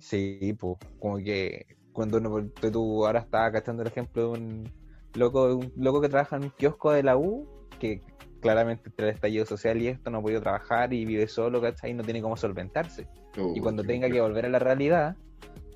[0.00, 4.72] Sí, pues, como que cuando uno, tú- ahora estaba cachando el ejemplo de un
[5.14, 7.46] loco, un loco que trabaja en un kiosco de la U,
[7.78, 8.02] que
[8.40, 11.92] claramente entre el estallido social y esto no ha podido trabajar y vive solo, ¿cachai?
[11.92, 13.06] Y no tiene cómo solventarse.
[13.54, 15.16] Y cuando tenga que volver a la realidad,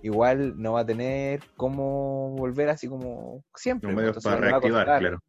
[0.02, 3.86] igual no va a tener cómo volver así como siempre.
[3.86, 5.20] Un pues, medio entonces para reactivar, claro.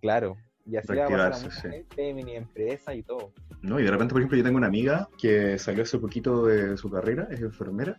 [0.00, 0.36] Claro.
[0.64, 1.68] Y así va a pasar a mucha sí.
[1.68, 3.32] gente, mini empresa y todo.
[3.62, 3.80] ¿no?
[3.80, 6.90] Y de repente, por ejemplo, yo tengo una amiga que salió hace poquito de su
[6.90, 7.96] carrera, es enfermera,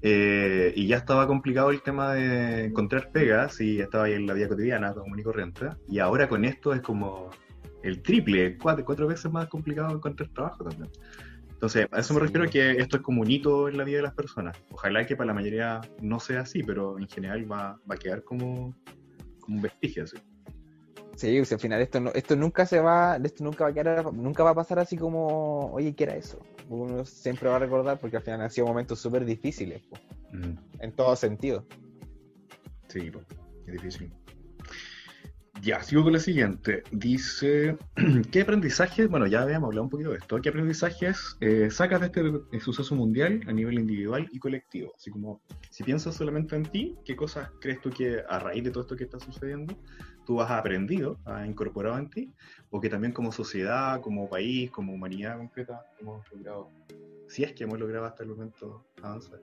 [0.00, 4.34] eh, y ya estaba complicado el tema de encontrar pegas y estaba ahí en la
[4.34, 7.30] vida cotidiana, común y corriente, y ahora con esto es como
[7.82, 10.90] el triple, cuatro, cuatro veces más complicado encontrar trabajo también.
[11.50, 12.26] Entonces, a eso me Sí.
[12.26, 14.56] refiero que esto es como un hito en la vida de las personas.
[14.70, 18.24] Ojalá que para la mayoría no sea así, pero en general va, va a quedar
[18.24, 18.74] como,
[19.40, 20.16] como un vestigio así.
[21.16, 23.74] Sí, o sea, al final esto no, esto nunca se va, esto nunca va a
[23.74, 26.38] quedar, nunca va a pasar así como, oye, ¿qué era eso?
[26.68, 29.82] Uno siempre va a recordar porque al final han sido momentos súper difíciles,
[30.32, 30.54] Mm.
[30.80, 31.66] en todo sentido.
[32.88, 33.12] Sí,
[33.66, 34.12] es difícil.
[35.60, 36.82] Ya, sigo con la siguiente.
[36.90, 37.76] Dice,
[38.32, 42.06] ¿qué aprendizajes, bueno, ya habíamos hablado un poquito de esto, qué aprendizajes eh, sacas de
[42.06, 44.92] este eh, suceso mundial a nivel individual y colectivo?
[44.96, 48.70] Así como, si piensas solamente en ti, ¿qué cosas crees tú que a raíz de
[48.70, 49.78] todo esto que está sucediendo,
[50.24, 52.32] tú has aprendido, has incorporado en ti?
[52.70, 56.70] O que también como sociedad, como país, como humanidad completa, hemos logrado,
[57.28, 59.40] si es que hemos logrado hasta el momento avanzar.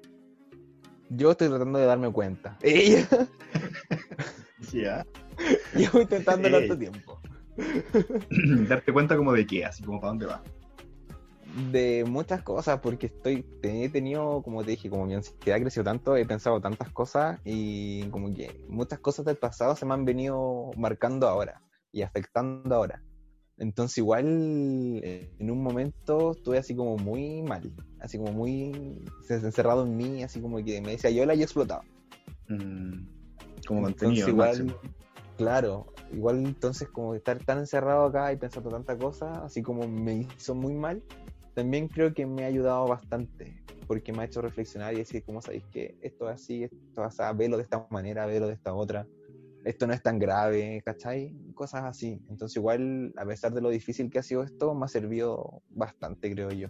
[1.11, 2.57] Yo estoy tratando de darme cuenta.
[4.71, 5.05] Ya.
[5.75, 6.67] llevo intentándolo Ey.
[6.67, 7.19] tanto tiempo.
[8.69, 10.41] Darte cuenta como de qué, así como para dónde va.
[11.71, 16.15] de muchas cosas, porque estoy, he tenido, como te dije, como mi ansiedad creció tanto,
[16.15, 20.71] he pensado tantas cosas y como que muchas cosas del pasado se me han venido
[20.77, 23.01] marcando ahora y afectando ahora.
[23.57, 29.83] Entonces igual eh, en un momento estuve así como muy mal, así como muy encerrado
[29.85, 31.81] en mí, así como que me decía yo la he explotado.
[32.47, 33.18] Mm,
[33.67, 34.93] como Entonces, igual, máximo.
[35.37, 40.27] claro, igual entonces como estar tan encerrado acá y pensando tanta cosa, así como me
[40.37, 41.03] hizo muy mal,
[41.53, 45.41] también creo que me ha ayudado bastante, porque me ha hecho reflexionar y decir, ¿cómo
[45.41, 48.73] sabéis que esto es así, esto es así, velo de esta manera, velo de esta
[48.73, 49.07] otra,
[49.65, 51.35] esto no es tan grave, ¿cachai?
[51.53, 52.21] Cosas así.
[52.29, 56.31] Entonces igual, a pesar de lo difícil que ha sido esto, me ha servido bastante,
[56.31, 56.69] creo yo.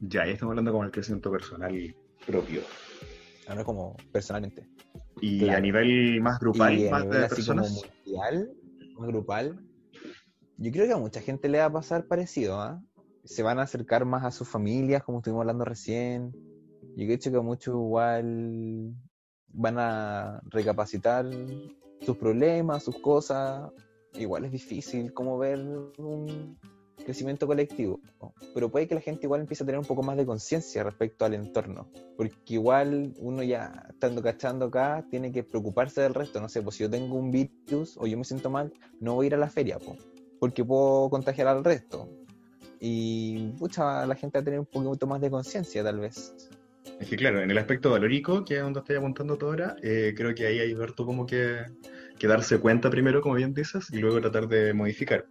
[0.00, 1.94] Ya, ahí estamos hablando como el crecimiento personal
[2.26, 2.62] propio.
[3.46, 4.66] Ahora como personalmente.
[5.20, 5.58] Y Claro.
[5.58, 7.82] a nivel más grupal, Y a más nivel de así personas.
[8.04, 8.52] mundial,
[8.98, 9.58] más grupal,
[10.58, 12.82] yo creo que a mucha gente le va a pasar parecido, ¿ah?
[13.24, 16.32] Se van a acercar más a sus familias, como estuvimos hablando recién.
[16.96, 18.94] Yo creo que muchos igual
[19.48, 21.26] van a recapacitar
[22.00, 23.70] sus problemas, sus cosas.
[24.14, 25.58] Igual es difícil como ver
[25.98, 26.56] un
[27.04, 28.00] crecimiento colectivo,
[28.54, 31.24] pero puede que la gente igual empiece a tener un poco más de conciencia respecto
[31.24, 36.48] al entorno, porque igual uno ya estando cachando acá tiene que preocuparse del resto, no
[36.48, 39.28] sé, pues si yo tengo un virus o yo me siento mal, no voy a
[39.28, 39.96] ir a la feria, po,
[40.38, 42.08] porque puedo contagiar al resto.
[42.78, 46.34] Y pucha, la gente a tener un poquito más de conciencia tal vez.
[47.00, 50.14] Es que claro, en el aspecto valórico, que es donde estoy apuntando todo ahora, eh,
[50.16, 51.58] creo que ahí hay harto como que,
[52.18, 55.26] que darse cuenta primero, como bien dices, y luego tratar de modificar.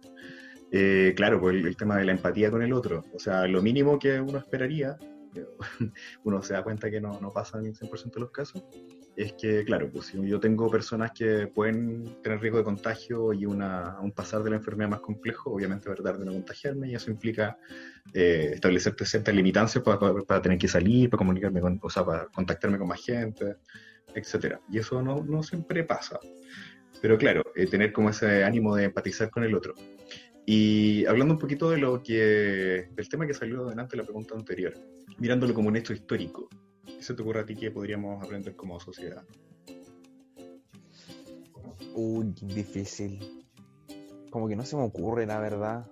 [0.78, 3.02] Eh, claro, pues el, tema de la empatía con el otro.
[3.14, 4.98] O sea, lo mínimo que uno esperaría,
[6.24, 8.62] uno se da cuenta que no, no pasa en el 100% de los casos,
[9.16, 13.46] es que, claro, pues si yo tengo personas que pueden tener riesgo de contagio y
[13.46, 17.10] un pasar de la enfermedad más complejo, obviamente voy a de no contagiarme y eso
[17.10, 17.56] implica
[18.12, 22.04] eh, establecer ciertas limitancias para, para- para tener que salir, para comunicarme con, o sea,
[22.04, 23.56] para contactarme con más gente,
[24.14, 24.60] etcétera.
[24.70, 26.18] Y eso no, no siempre pasa.
[27.00, 29.74] Pero claro, eh, tener como ese ánimo de empatizar con el otro.
[30.48, 34.36] Y hablando un poquito de lo que, del tema que salió delante de la pregunta
[34.36, 34.74] anterior,
[35.18, 36.48] mirándolo como un hecho histórico,
[36.84, 39.24] ¿qué se te ocurre a ti que podríamos aprender como sociedad?
[41.94, 43.44] Uy, difícil.
[44.30, 45.90] Como que no se me ocurre, la verdad.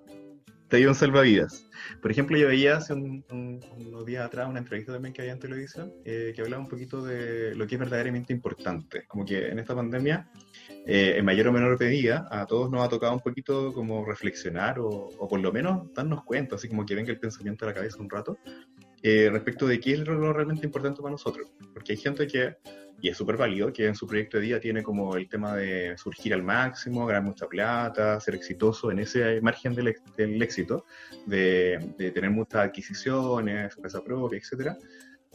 [0.71, 1.69] Dio un salvavidas.
[2.03, 5.33] Por ejemplo, yo veía hace un- un- unos días atrás una entrevista también que había
[5.35, 9.05] en televisión eh, que hablaba un poquito de lo que es verdaderamente importante.
[9.07, 10.29] Como que en esta pandemia,
[10.85, 14.81] eh, en mayor o menor medida, a todos nos ha tocado un poquito como reflexionar
[14.81, 17.75] o, o por lo menos darnos cuenta, así como que venga el pensamiento a la
[17.75, 18.37] cabeza un rato,
[19.03, 21.53] eh, respecto de qué es lo realmente importante para nosotros.
[21.73, 22.57] Porque hay gente que,
[23.01, 25.97] y es súper válido, que en su proyecto de vida tiene como el tema de
[25.99, 30.86] surgir al máximo, ganar mucha plata, ser exitoso en ese margen del, del éxito,
[31.26, 34.76] de, de tener muchas adquisiciones, empresa propia, etcétera.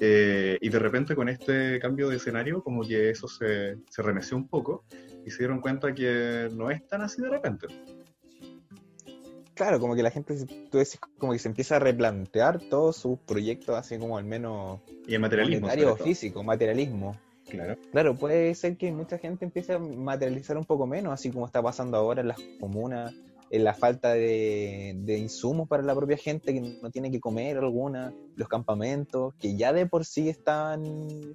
[0.01, 4.37] Eh, y de repente con este cambio de escenario, como que eso se, se remeció
[4.37, 4.85] un poco
[5.25, 7.67] y se dieron cuenta que no es tan así de repente.
[9.53, 10.37] Claro, como que la gente,
[10.71, 14.79] tú decís, como que se empieza a replantear todos sus proyectos, así como al menos
[15.05, 15.67] Y el materialismo.
[15.67, 17.19] monetario físico, materialismo.
[17.49, 17.75] Claro.
[17.91, 21.61] Claro, puede ser que mucha gente empiece a materializar un poco menos, así como está
[21.61, 23.13] pasando ahora en las comunas,
[23.49, 27.57] en la falta de, de insumos para la propia gente que no tiene que comer
[27.57, 30.83] alguna, los campamentos, que ya de por sí están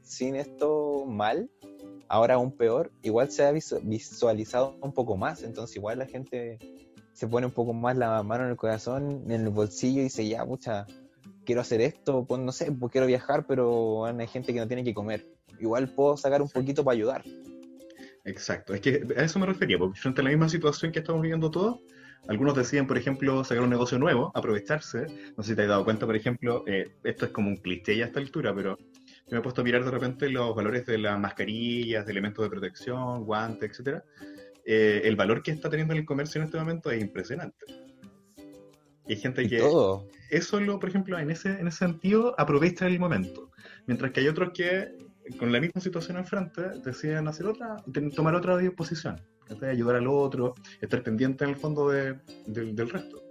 [0.04, 1.50] sin esto mal,
[2.08, 6.58] ahora aún peor, igual se ha visu- visualizado un poco más, entonces igual la gente
[7.12, 10.28] se pone un poco más la mano en el corazón, en el bolsillo y dice,
[10.28, 10.86] ya, mucha,
[11.44, 14.84] quiero hacer esto, pues no sé, pues quiero viajar, pero hay gente que no tiene
[14.84, 15.24] que comer.
[15.60, 17.24] Igual puedo sacar un poquito para ayudar.
[18.24, 21.20] Exacto, es que a eso me refería, porque frente a la misma situación que estamos
[21.20, 21.80] viviendo todos,
[22.26, 25.06] algunos deciden, por ejemplo, sacar un negocio nuevo, aprovecharse.
[25.36, 27.96] No sé si te has dado cuenta, por ejemplo, eh, esto es como un cliché
[27.96, 30.86] ya a esta altura, pero yo me he puesto a mirar de repente los valores
[30.86, 34.04] de las mascarillas, de elementos de protección, guantes, etcétera.
[34.64, 37.83] Eh, el valor que está teniendo el comercio en este momento es impresionante.
[39.06, 40.08] Y hay gente que todo.
[40.30, 43.50] eso lo, por ejemplo, en ese, en ese sentido, aprovecha el momento.
[43.86, 44.96] Mientras que hay otros que,
[45.38, 47.76] con la misma situación enfrente, deciden hacer otra,
[48.14, 49.20] tomar otra disposición.
[49.62, 53.22] Ayudar al otro, estar pendiente en el fondo de- del- del resto.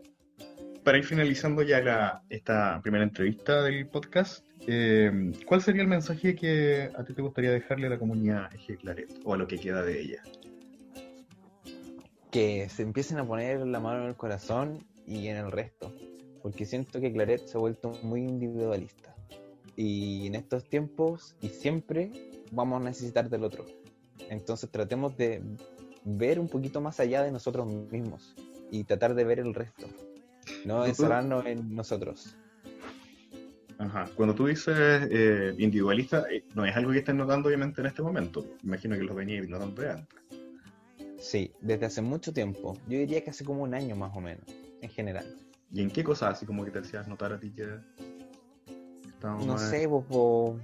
[0.83, 6.35] Para ir finalizando ya la, esta primera entrevista del podcast, eh, ¿cuál sería el mensaje
[6.35, 9.57] que a ti te gustaría dejarle a la comunidad Eje Claret o a lo que
[9.59, 10.21] queda de ella?
[12.31, 15.93] Que se empiecen a poner la mano en el corazón y en el resto.
[16.41, 19.15] Porque siento que Claret se ha vuelto muy individualista.
[19.75, 22.11] Y en estos tiempos y siempre
[22.51, 23.65] vamos a necesitar del otro.
[24.29, 25.41] Entonces tratemos de
[26.03, 28.35] ver un poquito más allá de nosotros mismos
[28.71, 29.87] y tratar de ver el resto.
[30.65, 32.35] No encerrarnos en nosotros.
[33.77, 34.09] Ajá.
[34.15, 38.01] Cuando tú dices eh, individualista, eh, no es algo que estés notando obviamente en este
[38.01, 38.45] momento.
[38.63, 40.19] Imagino que lo venías notando de antes.
[41.19, 42.77] Sí, desde hace mucho tiempo.
[42.87, 44.45] Yo diría que hace como un año más o menos,
[44.83, 45.25] en general.
[45.71, 47.79] ¿Y en qué cosas así como que te hacías notar a ti que
[49.07, 50.59] estábamos No sé, po, po-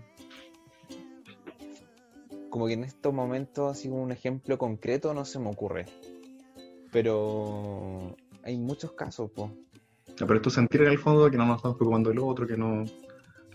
[2.49, 5.85] como que en estos momentos, así como un ejemplo concreto, no se me ocurre.
[6.91, 9.51] Pero hay muchos casos, po.
[10.19, 12.57] No, pero esto sentir en el fondo que no nos estamos preocupando del otro, que
[12.57, 12.83] no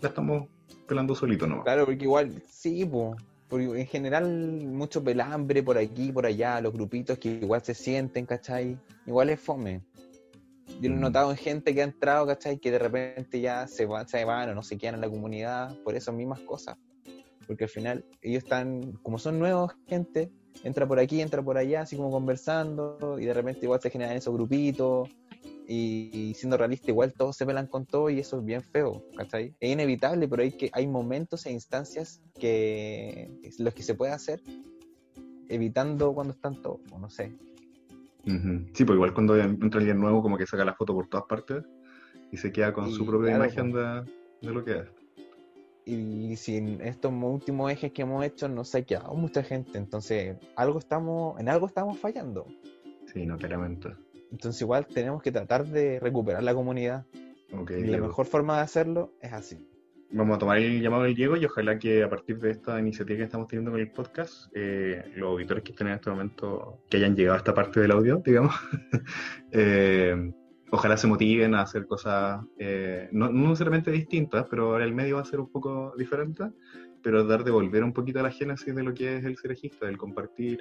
[0.00, 0.48] la estamos
[0.86, 1.64] pelando solito nomás.
[1.64, 3.16] Claro, porque igual, sí, po.
[3.48, 4.26] Porque en general,
[4.66, 8.78] mucho pelambre por aquí, por allá, los grupitos que igual se sienten, ¿cachai?
[9.06, 9.82] Igual es fome.
[10.80, 12.58] Yo lo he notado en gente que ha entrado, ¿cachai?
[12.58, 15.76] Que de repente ya se van, se van o no se quedan en la comunidad
[15.84, 16.76] por esas mismas cosas.
[17.46, 20.30] Porque al final ellos están, como son nuevos, gente,
[20.62, 24.16] entra por aquí, entra por allá, así como conversando, y de repente igual se generan
[24.16, 25.08] esos grupitos,
[25.66, 29.02] y, y siendo realista, igual todos se pelan con todo, y eso es bien feo,
[29.16, 29.54] ¿cachai?
[29.60, 34.40] Es inevitable, pero hay, que, hay momentos e instancias que los que se puede hacer
[35.48, 37.32] evitando cuando están todos, o no sé.
[38.72, 41.62] Sí, pues igual cuando entra alguien nuevo como que saca la foto por todas partes
[42.32, 44.02] y se queda con Y su propia claro, imagen de,
[44.40, 44.84] de lo que es.
[45.86, 50.36] y sin estos últimos ejes que hemos hecho no se ha quedado mucha gente entonces
[50.56, 52.46] algo estamos en algo estamos fallando
[53.12, 53.90] Sí, no, claramente.
[54.32, 57.04] entonces igual tenemos que tratar de recuperar la comunidad
[57.78, 58.06] y la Diego.
[58.08, 59.58] mejor forma de hacerlo es así
[60.14, 63.18] vamos a tomar el llamado del Diego y ojalá que a partir de esta iniciativa
[63.18, 66.98] que estamos teniendo con el podcast, eh, los auditores que estén en este momento, que
[66.98, 68.54] hayan llegado a esta parte del audio, digamos,
[69.50, 70.32] eh,
[70.70, 75.22] ojalá se motiven a hacer cosas eh, no, necesariamente distintas, pero ahora el medio va
[75.22, 76.44] a ser un poco diferente,
[77.02, 79.88] pero dar de volver un poquito a la génesis de lo que es el serejista,
[79.88, 80.60] el compartir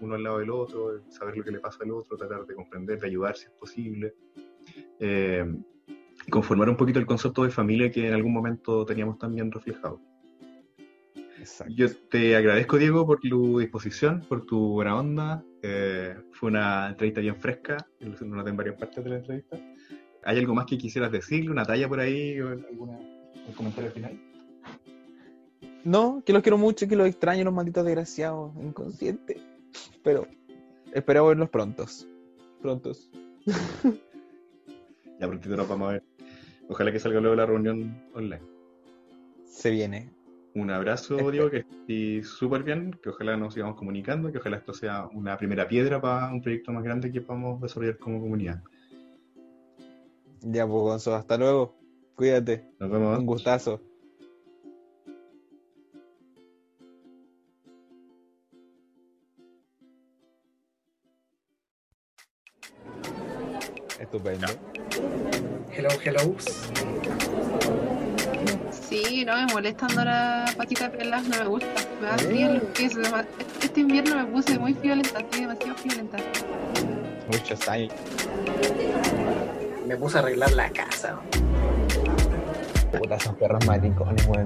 [0.00, 2.54] uno al lado del otro, el saber lo que le pasa al otro, tratar de
[2.56, 4.14] comprender, de ayudar si es posible.
[4.98, 5.44] Eh,
[6.30, 10.00] conformar un poquito el concepto de familia que en algún momento teníamos también reflejado.
[11.38, 11.72] Exacto.
[11.76, 15.44] Yo te agradezco, Diego, por tu disposición, por tu buena onda.
[15.62, 19.58] Eh, fue una entrevista bien fresca, no noté en varias partes de la entrevista.
[20.24, 21.50] ¿Hay algo más que quisieras decirle?
[21.50, 22.40] ¿Una talla por ahí?
[22.40, 24.20] ¿O alguna, un comentario final?
[25.84, 29.38] No, que los quiero mucho y que los extraño, los malditos desgraciados, inconscientes.
[30.04, 30.28] Pero
[30.92, 32.06] espero verlos prontos.
[32.60, 33.10] Prontos.
[35.22, 36.02] Ya prontito nos vamos a ver.
[36.68, 38.42] Ojalá que salga luego la reunión online.
[39.44, 40.10] Se viene.
[40.54, 44.74] Un abrazo, Diego, que estés súper bien, que ojalá nos sigamos comunicando, que ojalá esto
[44.74, 48.62] sea una primera piedra para un proyecto más grande que podamos desarrollar como comunidad.
[50.42, 51.74] Ya, pues, Gonzo, hasta luego.
[52.14, 52.66] Cuídate.
[52.78, 53.18] Nos vemos.
[53.18, 53.80] Un gustazo.
[63.98, 64.48] Estupendo.
[65.74, 66.36] Hello, hello.
[68.70, 71.66] Sí, no, me molesta andar a patita pelas, no me gusta.
[71.98, 72.92] Me da frío en los pies.
[73.62, 76.18] Este invierno me puse muy friolenta, estoy demasiado friolenta.
[77.26, 77.94] Muchos años.
[79.86, 81.18] Me puse a arreglar la casa.
[82.98, 84.44] Puta, son perros maricones, weón.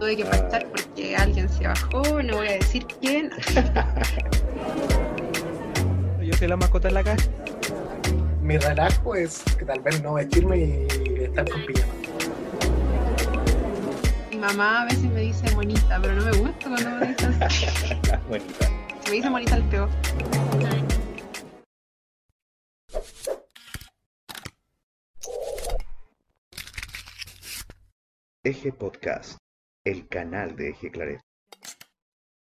[0.00, 3.30] Tuve que marchar porque alguien se bajó, no voy a decir quién.
[6.22, 7.28] Yo soy la mascota en la casa.
[8.42, 11.92] Mi relajo es que tal vez no vestirme y estar con pijama.
[14.30, 17.66] Mi mamá a veces me dice monita, pero no me gusta cuando me dice así.
[18.28, 18.66] Bonita.
[19.04, 19.88] Si me dice monita, el peor.
[28.42, 29.38] Eje Podcast,
[29.84, 31.20] el canal de Eje Claret.